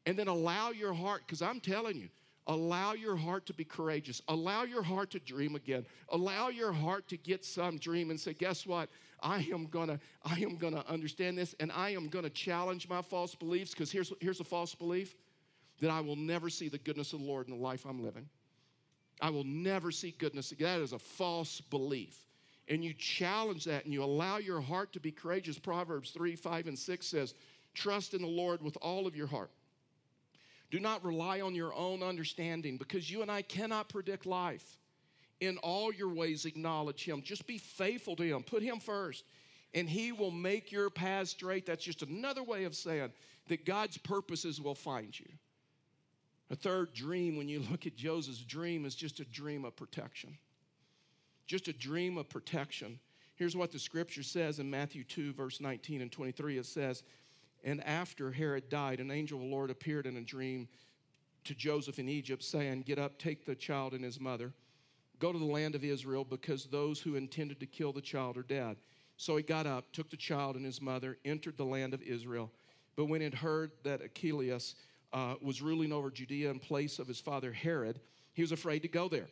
And 0.06 0.18
then 0.18 0.28
allow 0.28 0.72
your 0.72 0.94
heart, 0.94 1.24
because 1.26 1.42
I'm 1.42 1.60
telling 1.60 1.98
you, 1.98 2.08
allow 2.48 2.94
your 2.94 3.18
heart 3.18 3.46
to 3.48 3.54
be 3.54 3.66
courageous. 3.66 4.22
Allow 4.30 4.64
your 4.64 4.82
heart 4.82 5.12
to 5.12 5.20
dream 5.20 5.56
again. 5.56 5.86
Allow 6.08 6.48
your 6.48 6.72
heart 6.72 7.10
to 7.10 7.18
get 7.18 7.44
some 7.44 7.78
dream 7.78 8.10
and 8.10 8.20
say, 8.20 8.34
guess 8.34 8.66
what? 8.66 8.90
I 9.22 9.46
am 9.52 9.66
gonna, 9.66 10.00
I 10.24 10.40
am 10.40 10.56
gonna 10.56 10.84
understand 10.88 11.38
this 11.38 11.54
and 11.60 11.72
I 11.74 11.90
am 11.90 12.08
gonna 12.08 12.30
challenge 12.30 12.88
my 12.88 13.02
false 13.02 13.36
beliefs, 13.36 13.72
because 13.72 13.92
here's, 13.92 14.14
here's 14.22 14.40
a 14.40 14.46
false 14.46 14.74
belief 14.74 15.14
that 15.82 15.92
I 15.92 16.00
will 16.00 16.16
never 16.16 16.50
see 16.50 16.70
the 16.70 16.78
goodness 16.78 17.12
of 17.12 17.20
the 17.20 17.26
Lord 17.26 17.50
in 17.50 17.58
the 17.58 17.62
life 17.62 17.86
I'm 17.86 18.02
living. 18.02 18.30
I 19.22 19.30
will 19.30 19.44
never 19.44 19.92
see 19.92 20.12
goodness. 20.12 20.54
Again. 20.54 20.80
That 20.80 20.84
is 20.84 20.94
a 20.94 21.00
false 21.00 21.60
belief. 21.60 22.18
And 22.70 22.84
you 22.84 22.94
challenge 22.94 23.66
that 23.66 23.86
and 23.86 23.94
you 23.94 24.04
allow 24.04 24.38
your 24.38 24.62
heart 24.62 24.94
to 24.94 25.00
be 25.00 25.12
courageous. 25.12 25.58
Proverbs 25.58 26.12
3, 26.12 26.36
5, 26.36 26.68
and 26.68 26.78
6 26.78 27.06
says, 27.06 27.34
Trust 27.74 28.14
in 28.14 28.22
the 28.22 28.28
Lord 28.28 28.62
with 28.62 28.78
all 28.82 29.08
of 29.08 29.16
your 29.16 29.28
heart. 29.28 29.50
Do 30.72 30.80
not 30.80 31.04
rely 31.04 31.42
on 31.42 31.56
your 31.56 31.74
own 31.74 32.04
understanding 32.04 32.78
because 32.78 33.10
you 33.10 33.24
and 33.24 33.32
I 33.32 33.42
cannot 33.42 33.90
predict 33.90 34.26
life. 34.26 34.78
In 35.40 35.58
all 35.60 35.92
your 35.94 36.10
ways, 36.10 36.46
acknowledge 36.46 37.06
Him. 37.06 37.22
Just 37.24 37.48
be 37.48 37.58
faithful 37.58 38.16
to 38.18 38.24
Him. 38.24 38.44
Put 38.44 38.62
Him 38.62 38.80
first, 38.80 39.24
and 39.74 39.90
He 39.90 40.12
will 40.12 40.32
make 40.32 40.72
your 40.72 40.90
path 40.90 41.30
straight. 41.30 41.66
That's 41.66 41.84
just 41.84 42.04
another 42.04 42.44
way 42.44 42.66
of 42.66 42.76
saying 42.76 43.12
that 43.48 43.66
God's 43.66 43.98
purposes 43.98 44.62
will 44.62 44.76
find 44.76 45.18
you. 45.18 45.28
A 46.52 46.56
third 46.56 46.94
dream, 46.94 47.38
when 47.38 47.48
you 47.48 47.64
look 47.72 47.86
at 47.86 47.96
Joseph's 47.96 48.44
dream, 48.44 48.86
is 48.86 48.96
just 48.96 49.20
a 49.20 49.26
dream 49.26 49.66
of 49.66 49.76
protection. 49.76 50.38
Just 51.50 51.68
a 51.68 51.74
dream 51.74 52.20
of 52.20 52.30
protection. 52.30 53.00
Here's 53.34 53.58
what 53.58 53.72
the 53.72 53.80
scripture 53.80 54.22
says 54.22 54.60
in 54.60 54.70
Matthew 54.70 55.04
2, 55.04 55.34
verse 55.34 55.60
19 55.60 56.00
and 56.00 56.12
23. 56.12 56.60
It 56.60 56.66
says, 56.68 57.02
And 57.64 57.84
after 57.86 58.32
Herod 58.32 58.70
died, 58.70 59.00
an 59.00 59.10
angel 59.10 59.40
of 59.40 59.46
the 59.46 59.50
Lord 59.50 59.72
appeared 59.72 60.06
in 60.06 60.18
a 60.18 60.22
dream 60.22 60.68
to 61.46 61.56
Joseph 61.56 61.98
in 61.98 62.08
Egypt, 62.08 62.44
saying, 62.44 62.84
Get 62.84 63.00
up, 63.00 63.18
take 63.18 63.48
the 63.48 63.56
child 63.56 63.96
and 63.96 64.04
his 64.04 64.20
mother, 64.20 64.54
go 65.18 65.34
to 65.34 65.40
the 65.40 65.46
land 65.46 65.74
of 65.74 65.84
Israel, 65.84 66.24
because 66.24 66.66
those 66.66 67.02
who 67.02 67.16
intended 67.16 67.60
to 67.62 67.66
kill 67.66 67.94
the 67.94 68.00
child 68.00 68.38
are 68.38 68.44
dead. 68.44 68.78
So 69.18 69.36
he 69.36 69.42
got 69.42 69.66
up, 69.66 69.92
took 69.92 70.12
the 70.12 70.18
child 70.18 70.56
and 70.56 70.64
his 70.64 70.80
mother, 70.80 71.18
entered 71.26 71.58
the 71.58 71.66
land 71.66 71.96
of 71.96 72.04
Israel. 72.04 72.52
But 72.96 73.06
when 73.06 73.24
it 73.24 73.34
heard 73.34 73.72
that 73.82 74.02
Archelaus, 74.02 74.76
uh, 75.14 75.34
was 75.42 75.64
ruling 75.64 75.92
over 75.92 76.12
Judea 76.12 76.52
in 76.52 76.60
place 76.60 77.00
of 77.00 77.08
his 77.08 77.20
father 77.20 77.52
Herod, 77.52 78.00
he 78.34 78.44
was 78.44 78.52
afraid 78.52 78.84
to 78.84 78.88
go 78.88 79.10
there. 79.10 79.30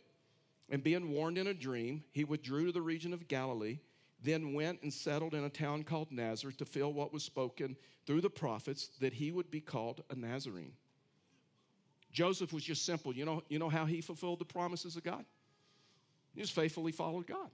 And 0.69 0.83
being 0.83 1.11
warned 1.11 1.37
in 1.37 1.47
a 1.47 1.53
dream, 1.53 2.03
he 2.11 2.23
withdrew 2.23 2.65
to 2.67 2.71
the 2.71 2.81
region 2.81 3.13
of 3.13 3.27
Galilee, 3.27 3.79
then 4.21 4.53
went 4.53 4.81
and 4.81 4.91
settled 4.91 5.33
in 5.33 5.43
a 5.43 5.49
town 5.49 5.83
called 5.83 6.11
Nazareth 6.11 6.57
to 6.57 6.65
fill 6.65 6.91
what 6.91 7.13
was 7.13 7.23
spoken 7.23 7.77
through 8.05 8.21
the 8.21 8.29
prophets 8.29 8.89
that 8.99 9.13
he 9.13 9.31
would 9.31 9.49
be 9.49 9.61
called 9.61 10.03
a 10.09 10.15
Nazarene. 10.15 10.73
Joseph 12.11 12.51
was 12.51 12.63
just 12.63 12.85
simple. 12.85 13.13
You 13.13 13.25
know, 13.25 13.43
you 13.47 13.59
know 13.59 13.69
how 13.69 13.85
he 13.85 14.01
fulfilled 14.01 14.39
the 14.39 14.45
promises 14.45 14.95
of 14.95 15.03
God? 15.03 15.23
He 16.33 16.41
just 16.41 16.53
faithfully 16.53 16.91
followed 16.91 17.27
God. 17.27 17.49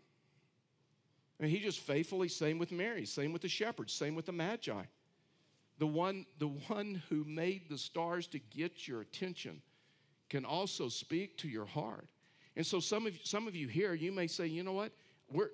I 1.40 1.44
mean, 1.44 1.52
he 1.52 1.60
just 1.60 1.80
faithfully, 1.80 2.30
same 2.30 2.58
with 2.58 2.72
Mary, 2.72 3.06
same 3.06 3.34
with 3.34 3.42
the 3.42 3.50
shepherds, 3.50 3.94
same 3.94 4.16
with 4.16 4.26
the 4.26 4.32
Magi 4.32 4.84
the 5.80 5.88
one, 5.88 6.26
the 6.40 6.48
one 6.48 7.02
who 7.10 7.24
made 7.24 7.70
the 7.70 7.78
stars 7.78 8.28
to 8.28 8.40
get 8.40 8.88
your 8.88 9.02
attention 9.02 9.62
can 10.30 10.46
also 10.46 10.88
speak 10.88 11.38
to 11.38 11.48
your 11.48 11.66
heart. 11.66 12.08
And 12.56 12.66
so 12.66 12.80
some 12.80 13.08
of, 13.08 13.14
some 13.24 13.48
of 13.48 13.56
you 13.56 13.68
here, 13.68 13.94
you 13.94 14.12
may 14.12 14.28
say, 14.28 14.48
you 14.48 14.64
know 14.64 14.74
what? 14.74 14.92
We're, 15.32 15.50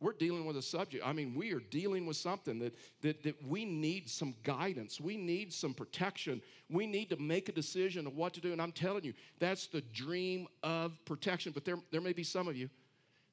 we're 0.00 0.12
dealing 0.12 0.44
with 0.44 0.56
a 0.56 0.62
subject. 0.62 1.04
I 1.06 1.12
mean, 1.12 1.34
we 1.34 1.52
are 1.52 1.60
dealing 1.60 2.06
with 2.06 2.16
something 2.16 2.58
that, 2.60 2.74
that, 3.02 3.22
that 3.22 3.42
we 3.46 3.64
need 3.64 4.08
some 4.08 4.34
guidance. 4.42 5.00
We 5.00 5.16
need 5.16 5.52
some 5.52 5.74
protection. 5.74 6.42
We 6.70 6.86
need 6.86 7.10
to 7.10 7.16
make 7.16 7.48
a 7.48 7.52
decision 7.52 8.06
of 8.06 8.14
what 8.14 8.34
to 8.34 8.40
do. 8.40 8.52
And 8.52 8.60
I'm 8.62 8.72
telling 8.72 9.04
you, 9.04 9.14
that's 9.38 9.66
the 9.66 9.80
dream 9.80 10.46
of 10.62 10.92
protection. 11.04 11.52
But 11.52 11.64
there, 11.64 11.78
there 11.90 12.00
may 12.00 12.12
be 12.12 12.24
some 12.24 12.48
of 12.48 12.56
you 12.56 12.68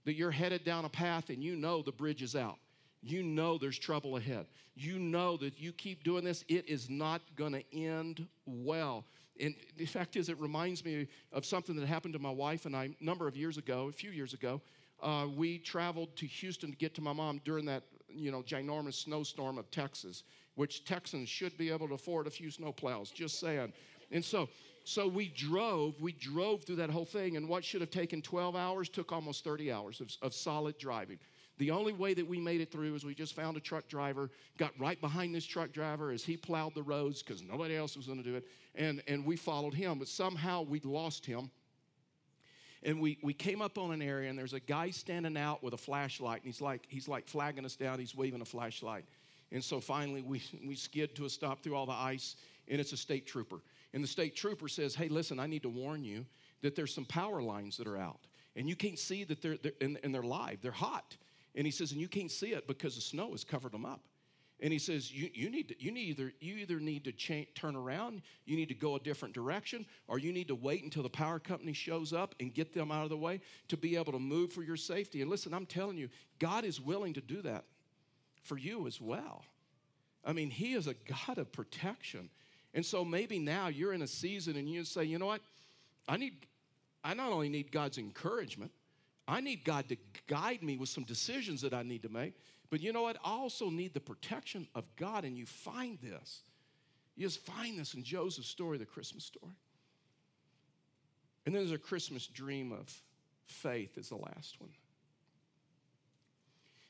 that 0.05 0.13
you're 0.13 0.31
headed 0.31 0.63
down 0.63 0.85
a 0.85 0.89
path 0.89 1.29
and 1.29 1.43
you 1.43 1.55
know 1.55 1.81
the 1.81 1.91
bridge 1.91 2.23
is 2.23 2.35
out 2.35 2.57
you 3.01 3.23
know 3.23 3.57
there's 3.57 3.79
trouble 3.79 4.17
ahead. 4.17 4.45
You 4.75 4.99
know 4.99 5.37
that 5.37 5.59
you 5.59 5.73
keep 5.73 6.03
doing 6.03 6.23
this, 6.23 6.45
it 6.47 6.67
is 6.69 6.89
not 6.89 7.21
going 7.35 7.53
to 7.53 7.75
end 7.75 8.27
well. 8.45 9.05
And 9.39 9.55
the 9.77 9.85
fact 9.85 10.15
is, 10.15 10.29
it 10.29 10.39
reminds 10.39 10.83
me 10.83 11.07
of 11.31 11.45
something 11.45 11.75
that 11.75 11.87
happened 11.87 12.13
to 12.13 12.19
my 12.19 12.31
wife 12.31 12.65
and 12.65 12.75
I 12.75 12.85
a 12.99 13.03
number 13.03 13.27
of 13.27 13.35
years 13.35 13.57
ago, 13.57 13.87
a 13.87 13.91
few 13.91 14.11
years 14.11 14.33
ago. 14.33 14.61
Uh, 15.01 15.27
we 15.35 15.57
traveled 15.57 16.15
to 16.17 16.27
Houston 16.27 16.71
to 16.71 16.77
get 16.77 16.93
to 16.95 17.01
my 17.01 17.13
mom 17.13 17.41
during 17.43 17.65
that, 17.65 17.83
you 18.07 18.31
know, 18.31 18.43
ginormous 18.43 18.95
snowstorm 18.95 19.57
of 19.57 19.71
Texas, 19.71 20.23
which 20.55 20.85
Texans 20.85 21.27
should 21.27 21.57
be 21.57 21.71
able 21.71 21.87
to 21.87 21.95
afford 21.95 22.27
a 22.27 22.29
few 22.29 22.49
snowplows, 22.49 23.11
just 23.11 23.39
saying. 23.39 23.73
And 24.11 24.23
so, 24.23 24.49
so 24.83 25.07
we 25.07 25.29
drove, 25.29 25.99
we 25.99 26.11
drove 26.11 26.63
through 26.63 26.75
that 26.77 26.89
whole 26.89 27.05
thing, 27.05 27.37
and 27.37 27.47
what 27.47 27.63
should 27.63 27.81
have 27.81 27.91
taken 27.91 28.21
12 28.21 28.55
hours 28.55 28.89
took 28.89 29.11
almost 29.11 29.43
30 29.43 29.71
hours 29.71 30.01
of, 30.01 30.11
of 30.21 30.33
solid 30.33 30.77
driving. 30.77 31.17
The 31.61 31.69
only 31.69 31.93
way 31.93 32.15
that 32.15 32.27
we 32.27 32.39
made 32.39 32.59
it 32.59 32.71
through 32.71 32.95
is 32.95 33.05
we 33.05 33.13
just 33.13 33.35
found 33.35 33.55
a 33.55 33.59
truck 33.59 33.87
driver, 33.87 34.31
got 34.57 34.71
right 34.79 34.99
behind 34.99 35.35
this 35.35 35.45
truck 35.45 35.71
driver 35.71 36.09
as 36.09 36.23
he 36.23 36.35
plowed 36.35 36.73
the 36.73 36.81
roads 36.81 37.21
because 37.21 37.43
nobody 37.43 37.75
else 37.75 37.95
was 37.95 38.07
going 38.07 38.17
to 38.17 38.27
do 38.27 38.35
it, 38.35 38.47
and, 38.73 39.03
and 39.07 39.23
we 39.23 39.35
followed 39.35 39.75
him. 39.75 39.99
But 39.99 40.07
somehow 40.07 40.63
we 40.63 40.79
lost 40.79 41.23
him. 41.23 41.51
And 42.81 42.99
we, 42.99 43.19
we 43.21 43.35
came 43.35 43.61
up 43.61 43.77
on 43.77 43.91
an 43.91 44.01
area, 44.01 44.27
and 44.27 44.39
there's 44.39 44.53
a 44.53 44.59
guy 44.59 44.89
standing 44.89 45.37
out 45.37 45.61
with 45.61 45.75
a 45.75 45.77
flashlight, 45.77 46.41
and 46.41 46.51
he's 46.51 46.61
like, 46.61 46.81
he's 46.89 47.07
like 47.07 47.27
flagging 47.27 47.63
us 47.63 47.75
down, 47.75 47.99
he's 47.99 48.15
waving 48.15 48.41
a 48.41 48.45
flashlight. 48.45 49.05
And 49.51 49.63
so 49.63 49.79
finally, 49.79 50.23
we, 50.23 50.41
we 50.65 50.73
skid 50.73 51.15
to 51.17 51.25
a 51.25 51.29
stop 51.29 51.61
through 51.61 51.75
all 51.75 51.85
the 51.85 51.91
ice, 51.91 52.37
and 52.69 52.81
it's 52.81 52.91
a 52.91 52.97
state 52.97 53.27
trooper. 53.27 53.61
And 53.93 54.03
the 54.03 54.07
state 54.07 54.35
trooper 54.35 54.67
says, 54.67 54.95
Hey, 54.95 55.09
listen, 55.09 55.39
I 55.39 55.45
need 55.45 55.61
to 55.61 55.69
warn 55.69 56.03
you 56.03 56.25
that 56.63 56.75
there's 56.75 56.91
some 56.91 57.05
power 57.05 57.39
lines 57.39 57.77
that 57.77 57.85
are 57.85 57.97
out. 57.97 58.21
And 58.55 58.67
you 58.67 58.75
can't 58.75 58.97
see 58.97 59.25
that 59.25 59.43
they're, 59.43 59.57
they're 59.61 59.73
and, 59.79 59.99
and 60.03 60.11
they're 60.11 60.23
live, 60.23 60.63
they're 60.63 60.71
hot. 60.71 61.17
And 61.55 61.65
he 61.65 61.71
says, 61.71 61.91
and 61.91 61.99
you 61.99 62.07
can't 62.07 62.31
see 62.31 62.53
it 62.53 62.67
because 62.67 62.95
the 62.95 63.01
snow 63.01 63.31
has 63.31 63.43
covered 63.43 63.73
them 63.73 63.85
up. 63.85 64.01
And 64.61 64.71
he 64.71 64.77
says, 64.77 65.11
you, 65.11 65.29
you 65.33 65.49
need 65.49 65.69
to, 65.69 65.83
you 65.83 65.91
need 65.91 66.09
either 66.09 66.33
you 66.39 66.55
either 66.57 66.79
need 66.79 67.03
to 67.05 67.45
turn 67.55 67.75
around, 67.75 68.21
you 68.45 68.55
need 68.55 68.69
to 68.69 68.75
go 68.75 68.95
a 68.95 68.99
different 68.99 69.33
direction, 69.33 69.87
or 70.07 70.19
you 70.19 70.31
need 70.31 70.47
to 70.49 70.55
wait 70.55 70.83
until 70.83 71.01
the 71.01 71.09
power 71.09 71.39
company 71.39 71.73
shows 71.73 72.13
up 72.13 72.35
and 72.39 72.53
get 72.53 72.71
them 72.71 72.91
out 72.91 73.03
of 73.03 73.09
the 73.09 73.17
way 73.17 73.41
to 73.69 73.77
be 73.77 73.95
able 73.95 74.11
to 74.11 74.19
move 74.19 74.53
for 74.53 74.61
your 74.61 74.77
safety. 74.77 75.21
And 75.21 75.31
listen, 75.31 75.51
I'm 75.53 75.65
telling 75.65 75.97
you, 75.97 76.09
God 76.37 76.63
is 76.63 76.79
willing 76.79 77.13
to 77.13 77.21
do 77.21 77.41
that 77.41 77.65
for 78.43 78.57
you 78.57 78.85
as 78.85 79.01
well. 79.01 79.43
I 80.23 80.33
mean, 80.33 80.51
He 80.51 80.73
is 80.73 80.85
a 80.85 80.93
God 80.93 81.39
of 81.39 81.51
protection. 81.51 82.29
And 82.75 82.85
so 82.85 83.03
maybe 83.03 83.39
now 83.39 83.67
you're 83.67 83.93
in 83.93 84.03
a 84.03 84.07
season 84.07 84.57
and 84.57 84.69
you 84.69 84.83
say, 84.83 85.03
you 85.03 85.17
know 85.17 85.25
what? 85.25 85.41
I 86.07 86.17
need, 86.17 86.45
I 87.03 87.15
not 87.15 87.31
only 87.31 87.49
need 87.49 87.71
God's 87.71 87.97
encouragement, 87.97 88.71
I 89.31 89.39
need 89.39 89.63
God 89.63 89.87
to 89.89 89.97
guide 90.27 90.61
me 90.61 90.75
with 90.75 90.89
some 90.89 91.05
decisions 91.05 91.61
that 91.61 91.73
I 91.73 91.83
need 91.83 92.03
to 92.03 92.09
make. 92.09 92.33
But 92.69 92.81
you 92.81 92.91
know 92.91 93.03
what? 93.03 93.17
I 93.23 93.31
also 93.31 93.69
need 93.69 93.93
the 93.93 94.01
protection 94.01 94.67
of 94.75 94.83
God, 94.97 95.23
and 95.23 95.37
you 95.37 95.45
find 95.45 95.97
this. 96.01 96.41
You 97.15 97.27
just 97.27 97.39
find 97.39 97.79
this 97.79 97.93
in 97.93 98.03
Joseph's 98.03 98.49
story, 98.49 98.77
the 98.77 98.85
Christmas 98.85 99.23
story. 99.23 99.53
And 101.45 101.55
then 101.55 101.61
there's 101.61 101.71
a 101.71 101.77
Christmas 101.77 102.27
dream 102.27 102.73
of 102.73 102.93
faith 103.45 103.97
is 103.97 104.09
the 104.09 104.15
last 104.15 104.59
one. 104.59 104.71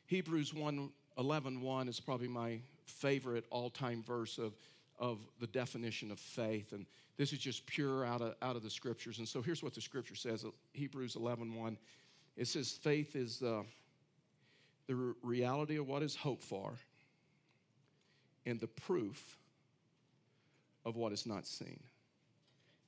Hebrews 0.08 0.54
1 0.54 0.90
11 1.18 1.62
1 1.62 1.88
is 1.88 2.00
probably 2.00 2.28
my 2.28 2.60
favorite 2.86 3.46
all 3.50 3.70
time 3.70 4.04
verse 4.04 4.38
of, 4.38 4.54
of 5.00 5.20
the 5.40 5.48
definition 5.48 6.12
of 6.12 6.20
faith. 6.20 6.74
And 6.74 6.86
this 7.18 7.34
is 7.34 7.40
just 7.40 7.66
pure 7.66 8.06
out 8.06 8.22
of, 8.22 8.36
out 8.42 8.56
of 8.56 8.64
the 8.64 8.70
scriptures. 8.70 9.20
And 9.20 9.28
so 9.28 9.42
here's 9.42 9.64
what 9.64 9.74
the 9.74 9.82
scripture 9.82 10.16
says 10.16 10.44
Hebrews 10.74 11.16
11 11.16 11.56
1. 11.56 11.78
It 12.38 12.48
says 12.48 12.72
faith 12.72 13.16
is 13.16 13.40
the 13.40 13.66
the 14.88 14.96
re- 14.96 15.14
reality 15.24 15.78
of 15.78 15.88
what 15.88 16.04
is 16.04 16.16
hoped 16.16 16.44
for 16.44 16.74
and 18.46 18.60
the 18.60 18.68
proof 18.68 19.38
of 20.84 20.96
what 20.96 21.14
is 21.14 21.26
not 21.26 21.46
seen. 21.46 21.80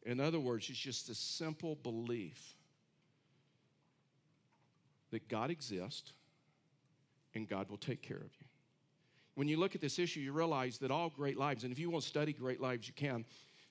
In 0.06 0.20
other 0.20 0.40
words, 0.40 0.70
it's 0.70 0.78
just 0.78 1.10
a 1.10 1.16
simple 1.16 1.76
belief 1.76 2.56
that 5.12 5.30
God 5.30 5.50
exists 5.50 6.12
and 7.36 7.48
God 7.48 7.70
will 7.70 7.78
take 7.78 8.02
care 8.02 8.18
of 8.18 8.24
you. 8.24 8.48
When 9.36 9.48
you 9.48 9.58
look 9.58 9.76
at 9.76 9.82
this 9.82 9.98
issue, 9.98 10.20
you 10.20 10.34
realize 10.34 10.78
that 10.80 10.92
all 10.92 11.10
great 11.10 11.38
lives, 11.38 11.64
and 11.64 11.72
if 11.72 11.80
you 11.80 11.90
want 11.90 12.04
to 12.04 12.10
study 12.10 12.34
great 12.34 12.62
lives, 12.62 12.88
you 12.88 12.94
can, 12.94 13.24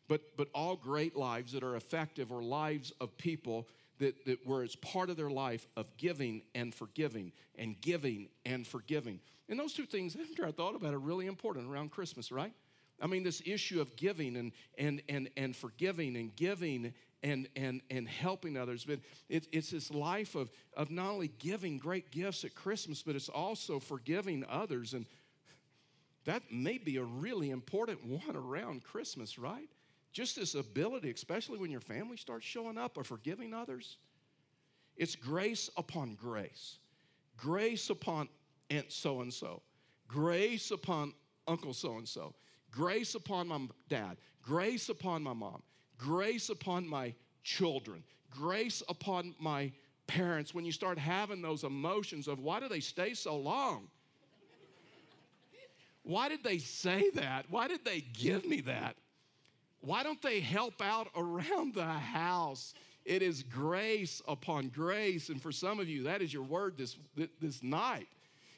but, 0.09 0.23
but 0.37 0.49
all 0.55 0.75
great 0.75 1.17
lives 1.17 1.53
that 1.53 1.63
are 1.63 1.77
effective 1.77 2.33
are 2.33 2.43
lives 2.43 2.93
of 3.01 3.17
people 3.19 3.69
that, 4.03 4.25
that 4.27 4.39
where 4.45 4.65
it's 4.65 4.77
part 4.77 5.11
of 5.11 5.17
their 5.17 5.31
life 5.31 5.67
of 5.77 5.87
giving 5.97 6.43
and 6.55 6.75
forgiving 6.75 7.33
and 7.57 7.81
giving 7.81 8.29
and 8.45 8.67
forgiving. 8.67 9.21
And 9.49 9.59
those 9.59 9.73
two 9.73 9.87
things, 9.87 10.17
after 10.21 10.45
I 10.45 10.51
thought 10.51 10.75
about 10.75 10.93
it, 10.93 10.97
are 10.97 10.99
really 10.99 11.27
important 11.27 11.71
around 11.71 11.93
Christmas, 11.93 12.33
right? 12.33 12.53
I 13.01 13.07
mean, 13.07 13.23
this 13.23 13.43
issue 13.47 13.81
of 13.81 13.95
giving 13.97 14.37
and, 14.37 14.53
and, 14.77 15.03
and, 15.09 15.31
and 15.37 15.55
forgiving 15.55 16.17
and 16.17 16.35
giving 16.35 16.93
and, 17.23 17.49
and, 17.55 17.81
and 17.91 18.09
helping 18.09 18.57
others. 18.57 18.85
But 18.85 18.99
it, 19.29 19.47
it's 19.53 19.71
this 19.71 19.91
life 19.91 20.35
of, 20.35 20.51
of 20.77 20.91
not 20.91 21.11
only 21.11 21.31
giving 21.39 21.79
great 21.79 22.11
gifts 22.11 22.45
at 22.45 22.55
Christmas, 22.55 23.03
but 23.03 23.15
it's 23.15 23.29
also 23.29 23.79
forgiving 23.79 24.45
others. 24.49 24.95
And 24.95 25.07
that 26.25 26.43
may 26.51 26.79
be 26.79 26.97
a 26.97 27.05
really 27.05 27.51
important 27.51 28.05
one 28.05 28.37
around 28.37 28.83
Christmas, 28.83 29.39
right? 29.39 29.69
Just 30.13 30.37
this 30.37 30.55
ability, 30.55 31.11
especially 31.11 31.59
when 31.59 31.71
your 31.71 31.81
family 31.81 32.17
starts 32.17 32.45
showing 32.45 32.77
up 32.77 32.99
or 32.99 33.05
forgiving 33.05 33.55
others. 33.55 33.97
It's 34.97 35.17
grace 35.17 35.71
upon 35.77 36.15
grace, 36.15 36.79
grace 37.37 37.89
upon 37.89 38.29
Aunt 38.71 38.93
so 38.93 39.23
and 39.23 39.33
so, 39.33 39.63
grace 40.07 40.71
upon 40.71 41.15
Uncle 41.49 41.73
so 41.73 41.97
and 41.97 42.07
so, 42.07 42.35
grace 42.71 43.15
upon 43.15 43.49
my 43.49 43.61
dad, 43.89 44.19
grace 44.43 44.91
upon 44.91 45.23
my 45.23 45.33
mom, 45.33 45.63
grace 45.97 46.51
upon 46.51 46.87
my 46.87 47.15
children, 47.43 48.05
grace 48.31 48.83
upon 48.89 49.35
my 49.39 49.73
parents. 50.07 50.55
When 50.55 50.67
you 50.67 50.73
start 50.73 50.99
having 50.99 51.41
those 51.41 51.65
emotions 51.65 52.29
of 52.29 52.39
why 52.39 52.61
do 52.61 52.69
they 52.69 52.81
stay 52.81 53.15
so 53.15 53.37
long? 53.37 53.89
Why 56.05 56.29
did 56.29 56.43
they 56.43 56.59
say 56.59 57.11
that? 57.15 57.47
Why 57.49 57.69
did 57.69 57.85
they 57.85 58.01
give 58.01 58.45
me 58.45 58.61
that? 58.63 58.97
Why 59.83 60.03
don't 60.03 60.23
they 60.23 60.41
help 60.41 60.81
out 60.81 61.09
around 61.15 61.75
the 61.75 61.85
house? 61.85 62.75
It 63.05 63.21
is 63.21 63.43
grace 63.43 64.23
upon 64.29 64.69
grace. 64.69 65.29
And 65.29 65.43
for 65.43 65.53
some 65.53 65.81
of 65.81 65.89
you, 65.89 66.05
that 66.05 66.23
is 66.23 66.33
your 66.33 66.45
word 66.45 66.79
this, 66.79 66.97
this 67.41 67.63
night. 67.63 68.09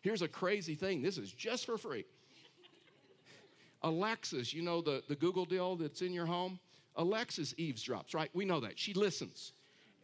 Here's 0.03 0.23
a 0.23 0.29
crazy 0.29 0.75
thing 0.75 1.03
this 1.03 1.19
is 1.19 1.33
just 1.33 1.65
for 1.67 1.79
free. 1.79 2.05
Alexis, 3.83 4.53
you 4.55 4.63
know 4.63 4.81
the, 4.81 5.03
the 5.09 5.17
Google 5.17 5.45
deal 5.45 5.77
that's 5.77 6.03
in 6.03 6.13
your 6.13 6.27
home? 6.27 6.59
Alexis 6.97 7.55
eavesdrops, 7.55 8.15
right? 8.15 8.31
We 8.35 8.45
know 8.45 8.61
that. 8.61 8.79
She 8.79 8.95
listens. 8.95 9.53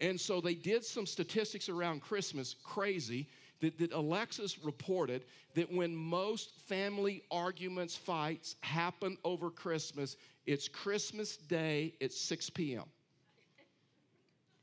And 0.01 0.19
so 0.19 0.41
they 0.41 0.55
did 0.55 0.85
some 0.85 1.07
statistics 1.07 1.69
around 1.69 2.01
Christmas, 2.01 2.57
crazy, 2.65 3.29
that, 3.61 3.79
that 3.79 3.93
Alexis 3.93 4.59
reported 4.65 5.23
that 5.55 5.71
when 5.73 5.95
most 5.95 6.53
family 6.67 7.23
arguments, 7.31 7.97
fights 7.97 8.57
happen 8.63 9.19
over 9.25 9.51
Christmas, 9.51 10.17
it's 10.51 10.67
Christmas 10.67 11.37
Day 11.37 11.95
at 12.01 12.13
6 12.13 12.51
p.m. 12.51 12.83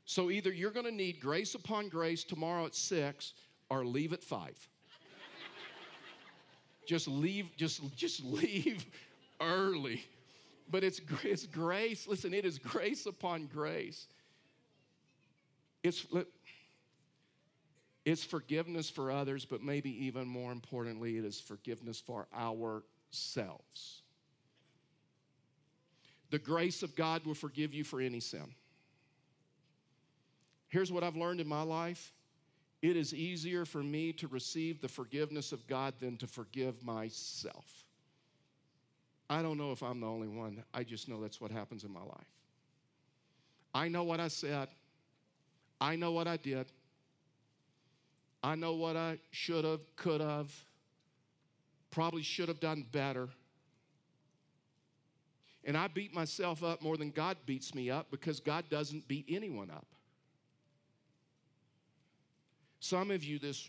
So 0.04 0.30
either 0.30 0.52
you're 0.52 0.70
going 0.70 0.84
to 0.84 0.92
need 0.92 1.18
grace 1.18 1.54
upon 1.54 1.88
grace 1.88 2.24
tomorrow 2.24 2.66
at 2.66 2.74
6 2.74 3.32
or 3.70 3.86
leave 3.86 4.12
at 4.12 4.22
5. 4.22 4.68
just 6.86 7.08
leave 7.08 7.48
just 7.56 7.80
just 7.96 8.22
leave 8.22 8.84
early. 9.40 10.04
But 10.70 10.84
it's, 10.84 11.00
it's 11.22 11.46
grace. 11.46 12.06
Listen, 12.06 12.34
it 12.34 12.44
is 12.44 12.58
grace 12.58 13.06
upon 13.06 13.46
grace. 13.46 14.06
It's, 15.82 16.04
it's 18.04 18.22
forgiveness 18.24 18.90
for 18.90 19.10
others, 19.10 19.46
but 19.46 19.62
maybe 19.62 20.04
even 20.04 20.28
more 20.28 20.52
importantly, 20.52 21.16
it 21.16 21.24
is 21.24 21.40
forgiveness 21.40 21.98
for 21.98 22.26
ourselves. 22.36 24.02
The 26.30 26.38
grace 26.38 26.82
of 26.82 26.94
God 26.94 27.24
will 27.24 27.34
forgive 27.34 27.72
you 27.72 27.84
for 27.84 28.00
any 28.00 28.20
sin. 28.20 28.54
Here's 30.68 30.92
what 30.92 31.02
I've 31.02 31.16
learned 31.16 31.40
in 31.40 31.48
my 31.48 31.62
life 31.62 32.12
it 32.80 32.96
is 32.96 33.12
easier 33.12 33.64
for 33.64 33.82
me 33.82 34.12
to 34.14 34.28
receive 34.28 34.80
the 34.80 34.88
forgiveness 34.88 35.50
of 35.52 35.66
God 35.66 35.94
than 35.98 36.16
to 36.18 36.28
forgive 36.28 36.84
myself. 36.84 37.84
I 39.28 39.42
don't 39.42 39.58
know 39.58 39.72
if 39.72 39.82
I'm 39.82 40.00
the 40.00 40.06
only 40.06 40.28
one. 40.28 40.62
I 40.72 40.84
just 40.84 41.08
know 41.08 41.20
that's 41.20 41.40
what 41.40 41.50
happens 41.50 41.82
in 41.82 41.92
my 41.92 42.02
life. 42.02 42.32
I 43.74 43.88
know 43.88 44.04
what 44.04 44.20
I 44.20 44.28
said. 44.28 44.68
I 45.80 45.96
know 45.96 46.12
what 46.12 46.26
I 46.26 46.36
did. 46.36 46.66
I 48.42 48.54
know 48.54 48.74
what 48.74 48.96
I 48.96 49.18
should 49.30 49.64
have, 49.64 49.80
could 49.96 50.20
have, 50.20 50.52
probably 51.90 52.22
should 52.22 52.48
have 52.48 52.60
done 52.60 52.86
better. 52.90 53.28
And 55.68 55.76
I 55.76 55.86
beat 55.86 56.14
myself 56.14 56.64
up 56.64 56.80
more 56.80 56.96
than 56.96 57.10
God 57.10 57.36
beats 57.44 57.74
me 57.74 57.90
up 57.90 58.10
because 58.10 58.40
God 58.40 58.64
doesn't 58.70 59.06
beat 59.06 59.26
anyone 59.28 59.70
up. 59.70 59.84
Some 62.80 63.10
of 63.10 63.22
you, 63.22 63.38
this, 63.38 63.68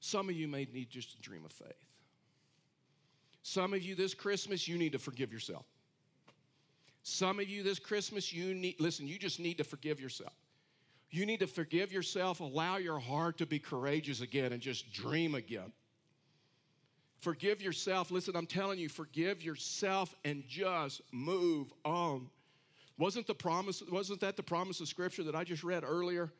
some 0.00 0.30
of 0.30 0.34
you 0.34 0.48
may 0.48 0.66
need 0.72 0.88
just 0.88 1.12
a 1.12 1.20
dream 1.20 1.44
of 1.44 1.52
faith. 1.52 1.84
Some 3.42 3.74
of 3.74 3.82
you 3.82 3.94
this 3.94 4.14
Christmas, 4.14 4.66
you 4.66 4.78
need 4.78 4.92
to 4.92 4.98
forgive 4.98 5.30
yourself. 5.30 5.66
Some 7.02 7.38
of 7.38 7.46
you 7.46 7.62
this 7.62 7.78
Christmas, 7.78 8.32
you 8.32 8.54
need, 8.54 8.80
listen, 8.80 9.06
you 9.06 9.18
just 9.18 9.40
need 9.40 9.58
to 9.58 9.64
forgive 9.64 10.00
yourself. 10.00 10.32
You 11.10 11.26
need 11.26 11.40
to 11.40 11.46
forgive 11.46 11.92
yourself, 11.92 12.40
allow 12.40 12.78
your 12.78 12.98
heart 12.98 13.36
to 13.38 13.46
be 13.46 13.58
courageous 13.58 14.22
again, 14.22 14.54
and 14.54 14.62
just 14.62 14.90
dream 14.90 15.34
again. 15.34 15.70
Forgive 17.20 17.60
yourself. 17.60 18.10
Listen, 18.10 18.34
I'm 18.34 18.46
telling 18.46 18.78
you, 18.78 18.88
forgive 18.88 19.42
yourself 19.42 20.14
and 20.24 20.42
just 20.48 21.02
move 21.12 21.72
on. 21.84 22.28
Wasn't 22.98 23.26
the 23.26 23.34
promise, 23.34 23.82
wasn't 23.90 24.20
that 24.20 24.36
the 24.36 24.42
promise 24.42 24.80
of 24.80 24.88
scripture 24.88 25.22
that 25.24 25.34
I 25.34 25.44
just 25.44 25.62
read 25.62 25.84
earlier? 25.84 26.32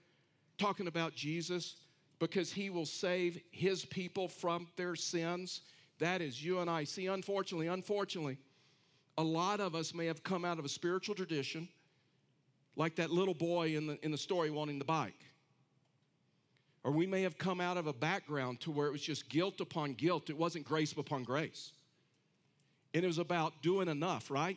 Talking 0.59 0.87
about 0.87 1.15
Jesus, 1.15 1.77
because 2.19 2.53
he 2.53 2.71
will 2.71 2.87
save 2.87 3.41
his 3.51 3.85
people 3.85 4.29
from 4.29 4.69
their 4.77 4.95
sins. 4.95 5.63
That 5.99 6.21
is 6.23 6.43
you 6.43 6.61
and 6.61 6.69
I. 6.69 6.85
See, 6.85 7.07
unfortunately, 7.07 7.67
unfortunately, 7.67 8.39
a 9.19 9.23
lot 9.23 9.61
of 9.61 9.75
us 9.75 9.95
may 9.95 10.07
have 10.07 10.23
come 10.23 10.45
out 10.45 10.59
of 10.59 10.65
a 10.65 10.69
spiritual 10.69 11.15
tradition, 11.15 11.69
like 12.77 12.97
that 12.97 13.11
little 13.11 13.35
boy 13.35 13.77
in 13.77 13.87
the, 13.87 13.99
in 14.05 14.11
the 14.11 14.19
story 14.19 14.51
wanting 14.51 14.79
the 14.79 14.85
bike. 14.85 15.30
Or 16.83 16.93
we 16.93 17.07
may 17.07 17.23
have 17.23 17.37
come 17.37 17.61
out 17.61 17.77
of 17.77 17.87
a 17.87 17.93
background 17.93 18.61
to 18.61 18.71
where 18.71 18.87
it 18.87 18.93
was 18.93 19.03
just 19.03 19.29
guilt 19.29 19.61
upon 19.61 19.95
guilt. 19.95 20.31
It 20.31 20.37
wasn't 20.37 20.65
grace 20.65 20.93
upon 20.93 21.25
grace. 21.25 21.73
And 22.95 23.05
it 23.05 23.07
was 23.07 23.19
about 23.19 23.63
doing 23.63 23.89
enough, 23.89 24.31
right? 24.31 24.57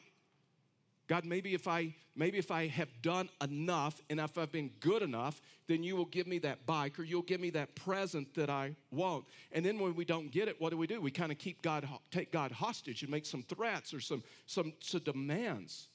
God, 1.08 1.26
maybe 1.26 1.54
if 1.54 1.68
I 1.68 1.94
maybe 2.16 2.38
if 2.38 2.50
I 2.50 2.68
have 2.68 2.90
done 3.02 3.28
enough 3.42 4.00
and 4.10 4.20
if 4.20 4.38
I've 4.38 4.52
been 4.52 4.72
good 4.80 5.02
enough, 5.02 5.42
then 5.68 5.84
you 5.84 5.96
will 5.96 6.06
give 6.06 6.28
me 6.28 6.40
that 6.40 6.66
bike 6.66 6.98
or 6.98 7.04
you'll 7.04 7.24
give 7.24 7.42
me 7.42 7.50
that 7.52 7.76
present 7.76 8.34
that 8.36 8.50
I 8.50 8.76
want. 8.92 9.26
And 9.52 9.66
then 9.66 9.80
when 9.80 9.96
we 9.96 10.06
don't 10.06 10.32
get 10.32 10.48
it, 10.48 10.60
what 10.62 10.70
do 10.70 10.78
we 10.78 10.88
do? 10.88 11.02
We 11.02 11.12
kind 11.12 11.32
of 11.32 11.38
keep 11.38 11.62
God 11.62 11.88
take 12.10 12.32
God 12.32 12.52
hostage 12.52 13.02
and 13.02 13.12
make 13.12 13.26
some 13.26 13.44
threats 13.44 13.94
or 13.94 14.00
some 14.00 14.24
some, 14.46 14.74
some 14.80 15.02
demands. 15.02 15.88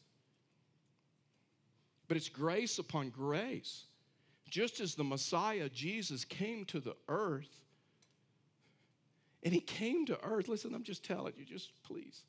But 2.06 2.16
it's 2.16 2.28
grace 2.28 2.78
upon 2.78 3.10
grace. 3.10 3.84
Just 4.48 4.80
as 4.80 4.94
the 4.94 5.04
Messiah 5.04 5.68
Jesus 5.68 6.24
came 6.24 6.64
to 6.66 6.80
the 6.80 6.96
earth 7.08 7.50
and 9.42 9.52
he 9.52 9.60
came 9.60 10.06
to 10.06 10.18
earth. 10.22 10.48
Listen, 10.48 10.74
I'm 10.74 10.82
just 10.82 11.04
telling 11.04 11.34
you, 11.36 11.44
just 11.44 11.70
please 11.84 12.22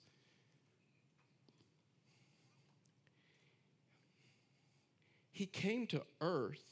He 5.39 5.45
came 5.45 5.87
to 5.87 6.01
earth 6.19 6.65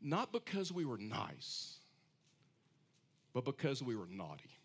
not 0.00 0.32
because 0.32 0.70
we 0.70 0.84
were 0.84 0.96
nice, 0.96 1.78
but 3.34 3.44
because 3.44 3.82
we 3.82 3.96
were 3.96 4.06
naughty. 4.08 4.57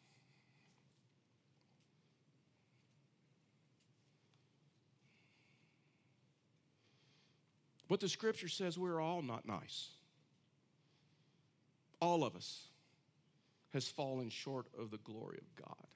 But 7.93 7.99
the 7.99 8.10
scripture 8.10 8.47
says 8.47 8.79
we're 8.79 8.99
all 8.99 9.21
not 9.21 9.45
nice. 9.45 9.89
All 12.01 12.23
of 12.23 12.36
us 12.36 12.63
has 13.71 13.88
fallen 13.88 14.32
short 14.32 14.65
of 14.79 14.89
the 14.89 14.97
glory 14.97 15.38
of 15.39 15.63
God. 15.63 15.88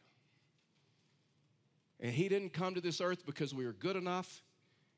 And 1.99 2.11
he 2.11 2.29
didn't 2.29 2.53
come 2.53 2.75
to 2.75 2.81
this 2.81 3.01
earth 3.01 3.25
because 3.25 3.51
we 3.51 3.65
were 3.65 3.73
good 3.73 3.95
enough. 3.95 4.43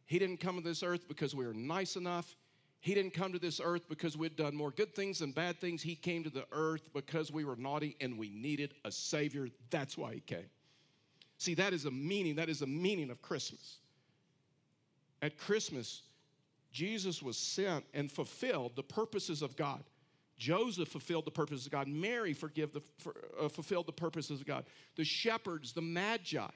He 0.07 0.19
didn't 0.19 0.41
come 0.41 0.57
to 0.57 0.62
this 0.62 0.83
earth 0.83 1.07
because 1.07 1.33
we 1.33 1.47
were 1.47 1.53
nice 1.53 1.95
enough. 1.95 2.35
He 2.81 2.93
didn't 2.93 3.13
come 3.13 3.31
to 3.31 3.39
this 3.39 3.62
earth 3.63 3.88
because 3.88 4.17
we'd 4.17 4.35
done 4.35 4.53
more 4.53 4.71
good 4.71 4.93
things 4.93 5.19
than 5.19 5.31
bad 5.31 5.57
things. 5.62 5.81
He 5.81 5.95
came 5.95 6.25
to 6.25 6.29
the 6.29 6.47
earth 6.51 6.89
because 6.93 7.31
we 7.31 7.45
were 7.45 7.55
naughty 7.55 7.95
and 8.01 8.19
we 8.19 8.27
needed 8.27 8.73
a 8.83 8.91
Savior. 8.91 9.47
That's 9.69 9.97
why 9.97 10.15
He 10.15 10.19
came. 10.19 10.49
See, 11.38 11.53
that 11.53 11.71
is 11.71 11.85
a 11.85 11.91
meaning, 11.91 12.35
that 12.35 12.49
is 12.49 12.59
the 12.59 12.67
meaning 12.67 13.09
of 13.09 13.21
Christmas. 13.21 13.77
At 15.21 15.38
Christmas, 15.38 16.01
Jesus 16.71 17.21
was 17.21 17.38
sent 17.38 17.86
and 17.93 18.12
fulfilled 18.12 18.75
the 18.75 18.84
purposes 18.84 19.41
of 19.41 19.55
God. 19.55 19.84
Joseph 20.38 20.88
fulfilled 20.88 21.25
the 21.25 21.32
purposes 21.32 21.65
of 21.65 21.71
God. 21.71 21.88
Mary 21.88 22.34
forgive 22.34 22.71
the, 22.71 22.82
uh, 23.39 23.49
fulfilled 23.49 23.88
the 23.88 23.91
purposes 23.91 24.39
of 24.39 24.47
God. 24.47 24.65
The 24.95 25.03
shepherds, 25.03 25.73
the 25.73 25.82
magi. 25.82 26.47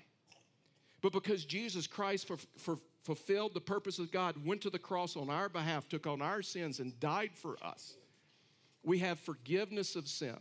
But 1.02 1.12
because 1.12 1.44
Jesus 1.44 1.86
Christ 1.86 2.28
for, 2.28 2.38
for, 2.58 2.80
fulfilled 3.04 3.54
the 3.54 3.62
purpose 3.62 4.00
of 4.00 4.12
God, 4.12 4.46
went 4.46 4.62
to 4.62 4.70
the 4.70 4.80
cross 4.80 5.18
on 5.18 5.30
our 5.30 5.50
behalf, 5.50 5.90
took 5.90 6.08
on 6.08 6.22
our 6.22 6.42
sins, 6.42 6.80
and 6.80 6.98
died 7.00 7.32
for 7.34 7.58
us, 7.62 7.96
we 8.84 9.00
have 9.00 9.20
forgiveness 9.20 9.98
of 9.98 10.08
sin. 10.08 10.38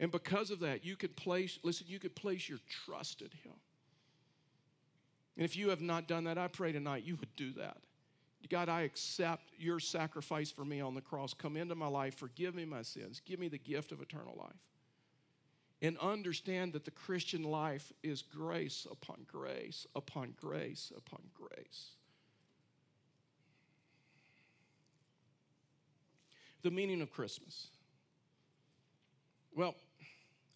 And 0.00 0.10
because 0.10 0.50
of 0.50 0.60
that, 0.60 0.84
you 0.84 0.96
could 0.96 1.16
place, 1.16 1.58
listen, 1.62 1.86
you 1.88 1.98
could 1.98 2.16
place 2.16 2.48
your 2.48 2.58
trust 2.84 3.20
in 3.20 3.30
Him. 3.42 3.56
And 5.36 5.44
if 5.44 5.56
you 5.56 5.68
have 5.68 5.80
not 5.80 6.08
done 6.08 6.24
that, 6.24 6.38
I 6.38 6.48
pray 6.48 6.72
tonight 6.72 7.04
you 7.04 7.16
would 7.16 7.34
do 7.36 7.52
that. 7.54 7.78
God, 8.46 8.68
I 8.68 8.82
accept 8.82 9.50
your 9.58 9.80
sacrifice 9.80 10.50
for 10.50 10.64
me 10.64 10.80
on 10.80 10.94
the 10.94 11.00
cross. 11.00 11.34
Come 11.34 11.56
into 11.56 11.74
my 11.74 11.88
life, 11.88 12.14
forgive 12.14 12.54
me 12.54 12.64
my 12.64 12.82
sins, 12.82 13.20
give 13.24 13.38
me 13.40 13.48
the 13.48 13.58
gift 13.58 13.92
of 13.92 14.00
eternal 14.00 14.34
life. 14.38 14.56
And 15.82 15.98
understand 15.98 16.72
that 16.72 16.84
the 16.84 16.90
Christian 16.90 17.42
life 17.42 17.92
is 18.02 18.22
grace 18.22 18.86
upon 18.90 19.26
grace 19.30 19.86
upon 19.94 20.34
grace 20.40 20.92
upon 20.96 21.20
grace. 21.34 21.90
The 26.62 26.70
meaning 26.70 27.00
of 27.00 27.12
Christmas. 27.12 27.68
Well, 29.54 29.76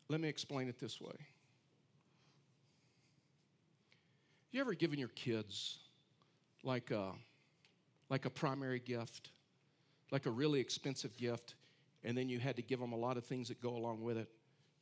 let 0.09 0.21
me 0.21 0.29
explain 0.29 0.69
it 0.69 0.81
this 0.81 1.01
way. 1.01 1.15
You 4.51 4.61
ever 4.61 4.75
given 4.75 4.99
your 4.99 5.09
kids 5.09 5.79
like 6.65 6.91
a 6.91 7.13
like 8.13 8.27
a 8.27 8.31
primary 8.31 8.79
gift, 8.79 9.31
like 10.11 10.27
a 10.27 10.31
really 10.31 10.61
expensive 10.61 11.17
gift, 11.17 11.55
and 12.05 12.17
then 12.17 12.29
you 12.29 12.39
had 12.39 12.55
to 12.57 12.63
give 12.63 12.79
them 12.79 12.93
a 12.93 12.97
lot 12.97 13.17
of 13.17 13.25
things 13.25 13.49
that 13.49 13.61
go 13.63 13.71
along 13.71 14.03
with 14.03 14.19
it. 14.19 14.29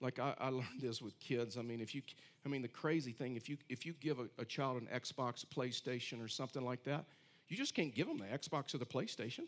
Like 0.01 0.19
I, 0.19 0.35
I 0.41 0.49
learned 0.51 0.81
this 0.81 1.01
with 1.01 1.19
kids. 1.21 1.57
I 1.57 1.63
mean, 1.63 1.81
if 1.81 1.95
you, 1.95 2.03
I 2.45 2.49
mean, 2.49 2.61
the 2.61 2.69
crazy 2.69 3.13
thing, 3.13 3.37
if 3.37 3.49
you 3.49 3.57
if 3.69 3.87
you 3.87 3.95
give 4.01 4.19
a, 4.19 4.27
a 4.39 4.45
child 4.45 4.83
an 4.83 4.89
Xbox, 4.93 5.47
PlayStation, 5.47 6.23
or 6.23 6.27
something 6.27 6.65
like 6.65 6.83
that, 6.85 7.05
you 7.49 7.57
just 7.57 7.73
can't 7.73 7.95
give 7.95 8.09
them 8.09 8.19
the 8.19 8.25
Xbox 8.37 8.75
or 8.75 8.79
the 8.79 8.87
PlayStation. 8.87 9.45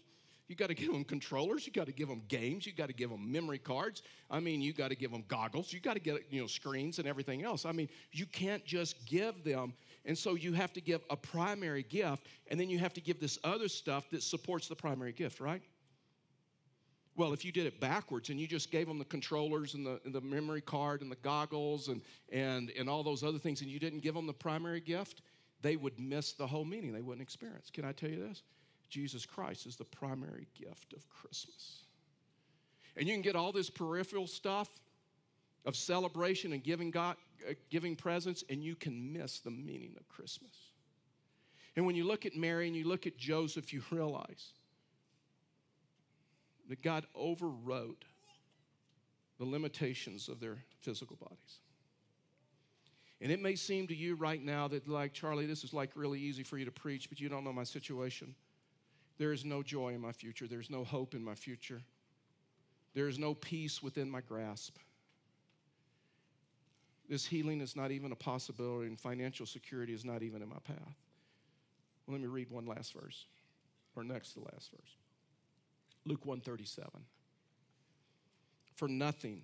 You 0.49 0.57
got 0.57 0.69
to 0.69 0.75
give 0.75 0.93
them 0.93 1.05
controllers. 1.05 1.67
You 1.67 1.73
got 1.73 1.87
to 1.87 1.93
give 1.93 2.09
them 2.09 2.23
games. 2.29 2.67
You 2.67 2.73
got 2.73 2.89
to 2.89 2.93
give 2.93 3.11
them 3.11 3.31
memory 3.31 3.59
cards. 3.59 4.03
I 4.31 4.41
mean, 4.41 4.61
you 4.61 4.73
got 4.73 4.89
to 4.89 4.97
give 4.97 5.11
them 5.11 5.25
goggles. 5.29 5.73
You 5.73 5.81
got 5.81 5.95
to 5.95 6.01
get 6.01 6.27
you 6.31 6.41
know 6.41 6.47
screens 6.47 6.99
and 6.99 7.09
everything 7.09 7.43
else. 7.43 7.65
I 7.65 7.73
mean, 7.73 7.89
you 8.13 8.27
can't 8.27 8.65
just 8.65 9.07
give 9.07 9.45
them 9.45 9.73
and 10.05 10.19
so 10.19 10.35
you 10.35 10.53
have 10.53 10.73
to 10.73 10.81
give 10.81 11.03
a 11.11 11.17
primary 11.17 11.85
gift, 11.85 12.27
and 12.49 12.59
then 12.59 12.69
you 12.69 12.79
have 12.79 12.93
to 12.95 13.01
give 13.01 13.21
this 13.21 13.39
other 13.45 13.69
stuff 13.69 14.11
that 14.11 14.23
supports 14.23 14.69
the 14.69 14.75
primary 14.75 15.13
gift, 15.13 15.41
right? 15.41 15.63
Well, 17.15 17.33
if 17.33 17.45
you 17.45 17.53
did 17.53 17.67
it 17.67 17.79
backwards 17.79 18.31
and 18.31 18.41
you 18.41 18.47
just 18.47 18.71
gave 18.71 18.89
them 18.89 18.99
the 18.99 19.05
controllers 19.05 19.75
and 19.75 19.87
the, 19.87 20.01
and 20.05 20.15
the 20.15 20.21
memory 20.21 20.63
card 20.63 21.03
and 21.03 21.11
the 21.11 21.17
goggles 21.17 21.89
and, 21.89 22.01
and, 22.33 22.73
and 22.77 22.89
all 22.89 23.03
those 23.03 23.23
other 23.23 23.39
things, 23.39 23.61
and 23.61 23.71
you 23.71 23.79
didn't 23.79 24.01
give 24.01 24.15
them 24.15 24.27
the 24.27 24.33
primary 24.33 24.81
gift, 24.81 25.21
they 25.61 25.77
would 25.77 26.01
miss 26.01 26.33
the 26.33 26.47
whole 26.47 26.65
meaning. 26.65 26.93
They 26.93 27.03
wouldn't 27.03 27.23
experience. 27.23 27.71
Can 27.71 27.85
I 27.85 27.93
tell 27.93 28.09
you 28.09 28.27
this? 28.27 28.43
Jesus 28.93 29.25
Christ 29.25 29.65
is 29.65 29.77
the 29.77 29.87
primary 29.87 30.47
gift 30.55 30.93
of 30.93 31.09
Christmas. 31.09 31.85
And 32.95 33.09
you 33.09 33.15
can 33.15 33.23
get 33.23 33.35
all 33.35 33.51
this 33.51 33.71
peripheral 33.71 34.27
stuff 34.27 34.69
of 35.65 35.77
celebration 35.77 36.53
and 36.53 36.63
giving 36.63 36.91
God, 36.91 37.17
uh, 37.49 37.55
giving 37.71 37.97
presents, 37.97 38.45
and 38.51 38.63
you 38.63 38.77
can 38.77 39.11
miss 39.11 39.39
the 39.41 39.51
meaning 39.51 39.95
of 39.99 40.07
Christmas. 40.11 40.53
And 41.75 41.87
when 41.87 41.97
you 41.97 42.05
look 42.05 42.27
at 42.27 42.37
Mary 42.37 42.67
and 42.67 42.77
you 42.77 42.87
look 42.87 43.07
at 43.07 43.17
Joseph, 43.17 43.73
you 43.73 43.83
realize 43.91 44.53
that 46.69 46.83
God 46.83 47.07
overrode 47.15 48.05
the 49.39 49.47
limitations 49.47 50.29
of 50.29 50.39
their 50.39 50.59
physical 50.83 51.17
bodies. 51.17 51.61
And 53.23 53.33
it 53.33 53.41
may 53.41 53.55
seem 53.55 53.87
to 53.87 53.95
you 53.95 54.17
right 54.17 54.45
now 54.45 54.69
that, 54.69 54.87
like, 54.87 55.15
Charlie, 55.15 55.47
this 55.47 55.65
is 55.65 55.73
like 55.73 55.93
really 55.95 56.21
easy 56.21 56.43
for 56.43 56.59
you 56.59 56.67
to 56.67 56.71
preach, 56.71 57.09
but 57.09 57.21
you 57.21 57.31
don't 57.31 57.43
know 57.43 57.55
my 57.55 57.65
situation. 57.65 58.35
There 59.19 59.33
is 59.33 59.45
no 59.45 59.63
joy 59.63 59.91
in 59.91 60.01
my 60.01 60.13
future. 60.13 60.47
There's 60.47 60.71
no 60.71 60.85
hope 60.85 61.15
in 61.15 61.23
my 61.23 61.35
future. 61.35 61.83
There 62.95 63.09
is 63.09 63.19
no 63.19 63.35
peace 63.35 63.83
within 63.83 64.11
my 64.11 64.21
grasp. 64.21 64.77
This 67.09 67.27
healing 67.27 67.61
is 67.61 67.77
not 67.77 67.91
even 67.91 68.13
a 68.13 68.17
possibility, 68.17 68.87
and 68.87 68.99
financial 68.99 69.47
security 69.47 69.93
is 69.93 70.05
not 70.05 70.23
even 70.23 70.43
in 70.43 70.49
my 70.49 70.59
path. 70.65 70.97
Well, 72.07 72.15
let 72.15 72.21
me 72.21 72.27
read 72.27 72.51
one 72.51 72.67
last 72.67 72.95
verse, 72.95 73.27
or 73.97 74.05
next 74.05 74.33
to 74.33 74.41
last 74.41 74.71
verse. 74.71 74.97
Luke 76.05 76.25
137. 76.25 76.91
For 78.77 78.89
nothing 78.89 79.43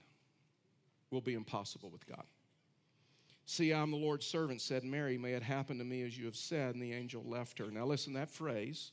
will 1.10 1.20
be 1.20 1.34
impossible 1.34 1.90
with 1.90 2.06
God. 2.06 2.24
See, 3.46 3.72
I'm 3.72 3.90
the 3.90 3.96
Lord's 3.96 4.26
servant, 4.26 4.60
said 4.60 4.84
Mary. 4.84 5.16
May 5.16 5.32
it 5.32 5.42
happen 5.42 5.78
to 5.78 5.84
me 5.84 6.02
as 6.02 6.18
you 6.18 6.26
have 6.26 6.36
said. 6.36 6.74
And 6.74 6.82
the 6.82 6.92
angel 6.92 7.22
left 7.26 7.58
her. 7.58 7.70
Now, 7.70 7.86
listen, 7.86 8.12
that 8.14 8.30
phrase, 8.30 8.92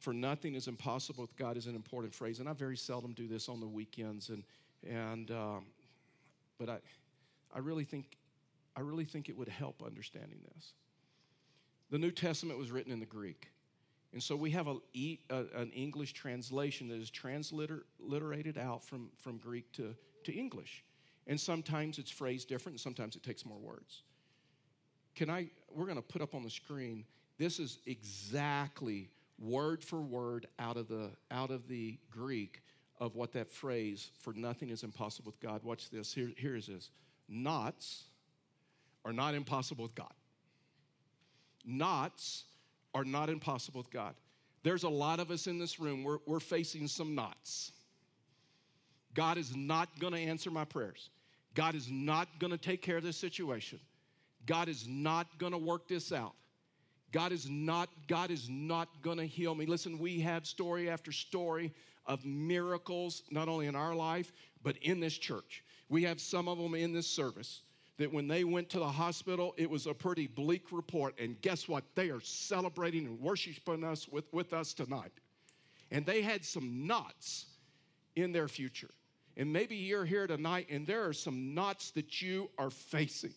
for 0.00 0.12
nothing 0.14 0.54
is 0.54 0.66
impossible 0.66 1.22
with 1.22 1.36
God, 1.36 1.56
is 1.56 1.66
an 1.66 1.76
important 1.76 2.14
phrase. 2.14 2.40
And 2.40 2.48
I 2.48 2.54
very 2.54 2.76
seldom 2.76 3.12
do 3.12 3.28
this 3.28 3.48
on 3.48 3.60
the 3.60 3.68
weekends. 3.68 4.30
And, 4.30 4.42
and 4.88 5.30
um, 5.30 5.66
but 6.58 6.68
I, 6.70 6.78
I 7.54 7.58
really 7.58 7.84
think, 7.84 8.16
I 8.74 8.80
really 8.80 9.04
think 9.04 9.28
it 9.28 9.36
would 9.36 9.48
help 9.48 9.82
understanding 9.84 10.38
this. 10.54 10.72
The 11.90 11.98
New 11.98 12.10
Testament 12.10 12.58
was 12.58 12.70
written 12.70 12.92
in 12.92 12.98
the 12.98 13.06
Greek. 13.06 13.48
And 14.12 14.22
so 14.22 14.34
we 14.34 14.50
have 14.52 14.66
a, 14.66 14.76
an 15.30 15.70
English 15.70 16.14
translation 16.14 16.88
that 16.88 16.98
is 16.98 17.10
transliterated 17.10 18.58
out 18.58 18.82
from, 18.84 19.10
from 19.18 19.36
Greek 19.36 19.70
to, 19.72 19.94
to 20.24 20.32
English. 20.32 20.82
And 21.26 21.38
sometimes 21.38 21.98
it's 21.98 22.10
phrased 22.10 22.48
different, 22.48 22.74
and 22.74 22.80
sometimes 22.80 23.16
it 23.16 23.22
takes 23.22 23.44
more 23.44 23.58
words. 23.58 24.02
Can 25.14 25.28
I, 25.30 25.50
we're 25.72 25.84
going 25.84 25.96
to 25.96 26.02
put 26.02 26.22
up 26.22 26.34
on 26.34 26.42
the 26.42 26.50
screen, 26.50 27.04
this 27.38 27.58
is 27.58 27.78
exactly 27.86 29.10
word 29.40 29.82
for 29.82 30.00
word 30.00 30.46
out 30.58 30.76
of 30.76 30.88
the, 30.88 31.10
out 31.30 31.50
of 31.50 31.66
the 31.66 31.98
Greek 32.10 32.62
of 32.98 33.16
what 33.16 33.32
that 33.32 33.50
phrase, 33.50 34.10
for 34.20 34.34
nothing 34.34 34.68
is 34.68 34.82
impossible 34.82 35.32
with 35.32 35.40
God. 35.40 35.64
Watch 35.64 35.90
this. 35.90 36.12
Here, 36.12 36.30
here 36.36 36.54
is 36.54 36.66
this 36.66 36.90
knots 37.28 38.04
are 39.04 39.12
not 39.12 39.34
impossible 39.34 39.84
with 39.84 39.94
God. 39.94 40.12
Knots 41.64 42.44
are 42.94 43.04
not 43.04 43.30
impossible 43.30 43.80
with 43.80 43.90
God. 43.90 44.14
There's 44.62 44.82
a 44.82 44.88
lot 44.88 45.20
of 45.20 45.30
us 45.30 45.46
in 45.46 45.58
this 45.58 45.80
room, 45.80 46.04
we're, 46.04 46.18
we're 46.26 46.40
facing 46.40 46.86
some 46.86 47.14
knots. 47.14 47.72
God 49.14 49.38
is 49.38 49.56
not 49.56 49.88
gonna 49.98 50.18
answer 50.18 50.50
my 50.50 50.64
prayers. 50.64 51.08
God 51.54 51.74
is 51.74 51.90
not 51.90 52.28
gonna 52.38 52.58
take 52.58 52.82
care 52.82 52.98
of 52.98 53.02
this 53.02 53.16
situation. 53.16 53.80
God 54.46 54.68
is 54.68 54.86
not 54.86 55.26
gonna 55.38 55.58
work 55.58 55.88
this 55.88 56.12
out. 56.12 56.34
God 57.12 57.32
is 57.32 57.48
not, 57.48 57.88
God 58.06 58.30
is 58.30 58.48
not 58.48 58.88
gonna 59.02 59.26
heal 59.26 59.54
me. 59.54 59.66
Listen, 59.66 59.98
we 59.98 60.20
have 60.20 60.46
story 60.46 60.88
after 60.88 61.12
story 61.12 61.72
of 62.06 62.24
miracles, 62.24 63.22
not 63.30 63.48
only 63.48 63.66
in 63.66 63.76
our 63.76 63.94
life, 63.94 64.32
but 64.62 64.76
in 64.78 65.00
this 65.00 65.16
church. 65.16 65.64
We 65.88 66.04
have 66.04 66.20
some 66.20 66.48
of 66.48 66.58
them 66.58 66.74
in 66.74 66.92
this 66.92 67.06
service 67.06 67.62
that 67.98 68.12
when 68.12 68.28
they 68.28 68.44
went 68.44 68.70
to 68.70 68.78
the 68.78 68.88
hospital, 68.88 69.54
it 69.58 69.68
was 69.68 69.86
a 69.86 69.92
pretty 69.92 70.26
bleak 70.26 70.72
report. 70.72 71.14
And 71.18 71.40
guess 71.42 71.68
what? 71.68 71.84
They 71.94 72.08
are 72.08 72.20
celebrating 72.22 73.04
and 73.06 73.20
worshiping 73.20 73.84
us 73.84 74.08
with, 74.08 74.24
with 74.32 74.54
us 74.54 74.72
tonight. 74.72 75.12
And 75.90 76.06
they 76.06 76.22
had 76.22 76.44
some 76.44 76.86
knots 76.86 77.46
in 78.16 78.32
their 78.32 78.48
future. 78.48 78.90
And 79.36 79.52
maybe 79.52 79.76
you're 79.76 80.04
here 80.04 80.26
tonight 80.26 80.68
and 80.70 80.86
there 80.86 81.04
are 81.06 81.12
some 81.12 81.54
knots 81.54 81.90
that 81.90 82.22
you 82.22 82.50
are 82.56 82.70
facing. 82.70 83.34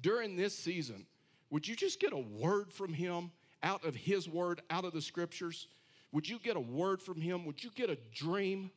During 0.00 0.36
this 0.36 0.56
season, 0.56 1.06
would 1.54 1.68
you 1.68 1.76
just 1.76 2.00
get 2.00 2.12
a 2.12 2.18
word 2.18 2.72
from 2.72 2.92
Him 2.92 3.30
out 3.62 3.84
of 3.84 3.94
His 3.94 4.28
word, 4.28 4.60
out 4.70 4.84
of 4.84 4.92
the 4.92 5.00
scriptures? 5.00 5.68
Would 6.10 6.28
you 6.28 6.40
get 6.40 6.56
a 6.56 6.60
word 6.60 7.00
from 7.00 7.20
Him? 7.20 7.46
Would 7.46 7.62
you 7.62 7.70
get 7.76 7.88
a 7.88 7.96
dream? 8.12 8.72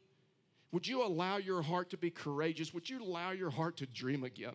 Would 0.72 0.86
you 0.86 1.04
allow 1.04 1.38
your 1.38 1.64
heart 1.64 1.90
to 1.90 1.98
be 1.98 2.12
courageous? 2.12 2.76
Would 2.76 2.88
you 2.88 3.02
allow 3.02 3.32
your 3.32 3.50
heart 3.50 3.78
to 3.78 3.88
dream 3.88 4.24
again? 4.24 4.54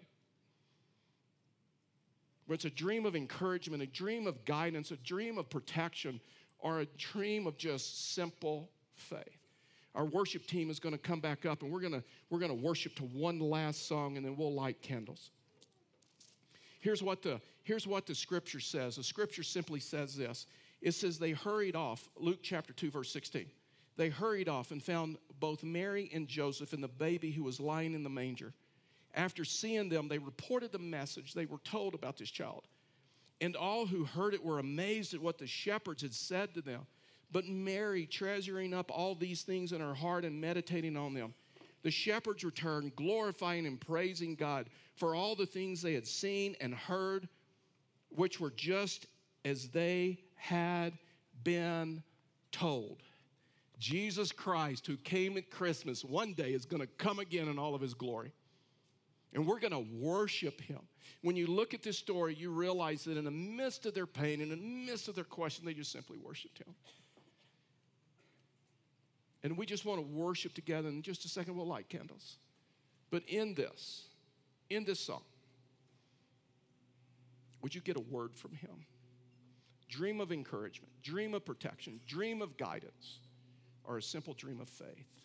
Where 2.46 2.54
it's 2.54 2.64
a 2.64 2.70
dream 2.70 3.06
of 3.06 3.16
encouragement, 3.16 3.82
a 3.82 3.86
dream 3.86 4.28
of 4.28 4.44
guidance, 4.44 4.92
a 4.92 4.96
dream 4.98 5.36
of 5.36 5.50
protection, 5.50 6.20
or 6.60 6.78
a 6.78 6.86
dream 6.96 7.48
of 7.48 7.56
just 7.56 8.14
simple 8.14 8.70
faith. 8.94 9.48
Our 9.96 10.04
worship 10.04 10.46
team 10.46 10.70
is 10.70 10.78
going 10.78 10.94
to 10.94 10.98
come 11.00 11.18
back 11.18 11.44
up 11.44 11.62
and 11.62 11.72
we're 11.72 11.80
going 11.80 11.94
to 11.94 12.04
we're 12.30 12.38
going 12.38 12.56
to 12.56 12.64
worship 12.64 12.94
to 12.96 13.02
one 13.02 13.40
last 13.40 13.88
song 13.88 14.16
and 14.16 14.24
then 14.24 14.36
we'll 14.36 14.54
light 14.54 14.80
candles. 14.80 15.32
Here's 16.78 17.02
what 17.02 17.22
the 17.22 17.40
here's 17.62 17.86
what 17.86 18.06
the 18.06 18.14
scripture 18.14 18.60
says. 18.60 18.96
The 18.96 19.04
scripture 19.04 19.42
simply 19.42 19.80
says 19.80 20.16
this. 20.16 20.46
it 20.80 20.92
says 20.92 21.18
they 21.18 21.32
hurried 21.32 21.76
off, 21.76 22.08
Luke 22.16 22.40
chapter 22.42 22.72
2, 22.72 22.90
verse 22.90 23.12
16. 23.12 23.46
They 23.96 24.08
hurried 24.08 24.48
off 24.48 24.70
and 24.70 24.82
found 24.82 25.18
both 25.38 25.62
Mary 25.62 26.10
and 26.14 26.26
Joseph 26.26 26.72
and 26.72 26.82
the 26.82 26.88
baby 26.88 27.30
who 27.30 27.44
was 27.44 27.60
lying 27.60 27.94
in 27.94 28.02
the 28.02 28.10
manger. 28.10 28.52
After 29.14 29.44
seeing 29.44 29.88
them, 29.88 30.08
they 30.08 30.18
reported 30.18 30.72
the 30.72 30.78
message 30.78 31.34
they 31.34 31.46
were 31.46 31.58
told 31.58 31.94
about 31.94 32.16
this 32.16 32.30
child. 32.30 32.64
And 33.40 33.56
all 33.56 33.86
who 33.86 34.04
heard 34.04 34.34
it 34.34 34.44
were 34.44 34.58
amazed 34.58 35.14
at 35.14 35.20
what 35.20 35.38
the 35.38 35.46
shepherds 35.46 36.02
had 36.02 36.14
said 36.14 36.54
to 36.54 36.62
them. 36.62 36.86
But 37.30 37.46
Mary, 37.46 38.06
treasuring 38.06 38.72
up 38.72 38.90
all 38.90 39.14
these 39.14 39.42
things 39.42 39.72
in 39.72 39.80
her 39.80 39.94
heart 39.94 40.24
and 40.24 40.40
meditating 40.40 40.96
on 40.96 41.14
them, 41.14 41.34
the 41.82 41.90
shepherds 41.90 42.44
returned, 42.44 42.94
glorifying 42.94 43.66
and 43.66 43.80
praising 43.80 44.36
God 44.36 44.68
for 44.94 45.14
all 45.14 45.34
the 45.34 45.46
things 45.46 45.82
they 45.82 45.94
had 45.94 46.06
seen 46.06 46.56
and 46.60 46.74
heard, 46.74 47.28
which 48.14 48.40
were 48.40 48.50
just 48.50 49.06
as 49.44 49.68
they 49.68 50.18
had 50.36 50.92
been 51.44 52.02
told. 52.50 53.02
Jesus 53.78 54.30
Christ, 54.30 54.86
who 54.86 54.96
came 54.96 55.36
at 55.36 55.50
Christmas, 55.50 56.04
one 56.04 56.34
day 56.34 56.52
is 56.52 56.64
going 56.64 56.80
to 56.80 56.86
come 56.86 57.18
again 57.18 57.48
in 57.48 57.58
all 57.58 57.74
of 57.74 57.80
his 57.80 57.94
glory. 57.94 58.32
And 59.34 59.46
we're 59.46 59.58
going 59.58 59.72
to 59.72 59.86
worship 59.98 60.60
him. 60.60 60.80
When 61.22 61.36
you 61.36 61.46
look 61.46 61.74
at 61.74 61.82
this 61.82 61.98
story, 61.98 62.34
you 62.34 62.50
realize 62.50 63.04
that 63.04 63.16
in 63.16 63.24
the 63.24 63.30
midst 63.30 63.86
of 63.86 63.94
their 63.94 64.06
pain, 64.06 64.40
in 64.40 64.50
the 64.50 64.56
midst 64.56 65.08
of 65.08 65.14
their 65.14 65.24
question, 65.24 65.64
they 65.64 65.74
just 65.74 65.90
simply 65.90 66.18
worshiped 66.18 66.58
him. 66.58 66.74
And 69.42 69.56
we 69.56 69.66
just 69.66 69.84
want 69.84 70.00
to 70.00 70.06
worship 70.06 70.54
together. 70.54 70.88
In 70.88 71.02
just 71.02 71.24
a 71.24 71.28
second, 71.28 71.56
we'll 71.56 71.66
light 71.66 71.88
candles. 71.88 72.36
But 73.10 73.24
in 73.26 73.54
this, 73.54 74.04
in 74.70 74.84
this 74.84 75.00
song, 75.00 75.22
would 77.62 77.74
you 77.74 77.80
get 77.80 77.96
a 77.96 78.00
word 78.00 78.36
from 78.36 78.52
him? 78.52 78.86
Dream 79.88 80.20
of 80.20 80.32
encouragement, 80.32 80.92
dream 81.02 81.34
of 81.34 81.44
protection, 81.44 82.00
dream 82.06 82.42
of 82.42 82.56
guidance, 82.56 83.20
or 83.84 83.98
a 83.98 84.02
simple 84.02 84.34
dream 84.34 84.60
of 84.60 84.68
faith. 84.68 85.21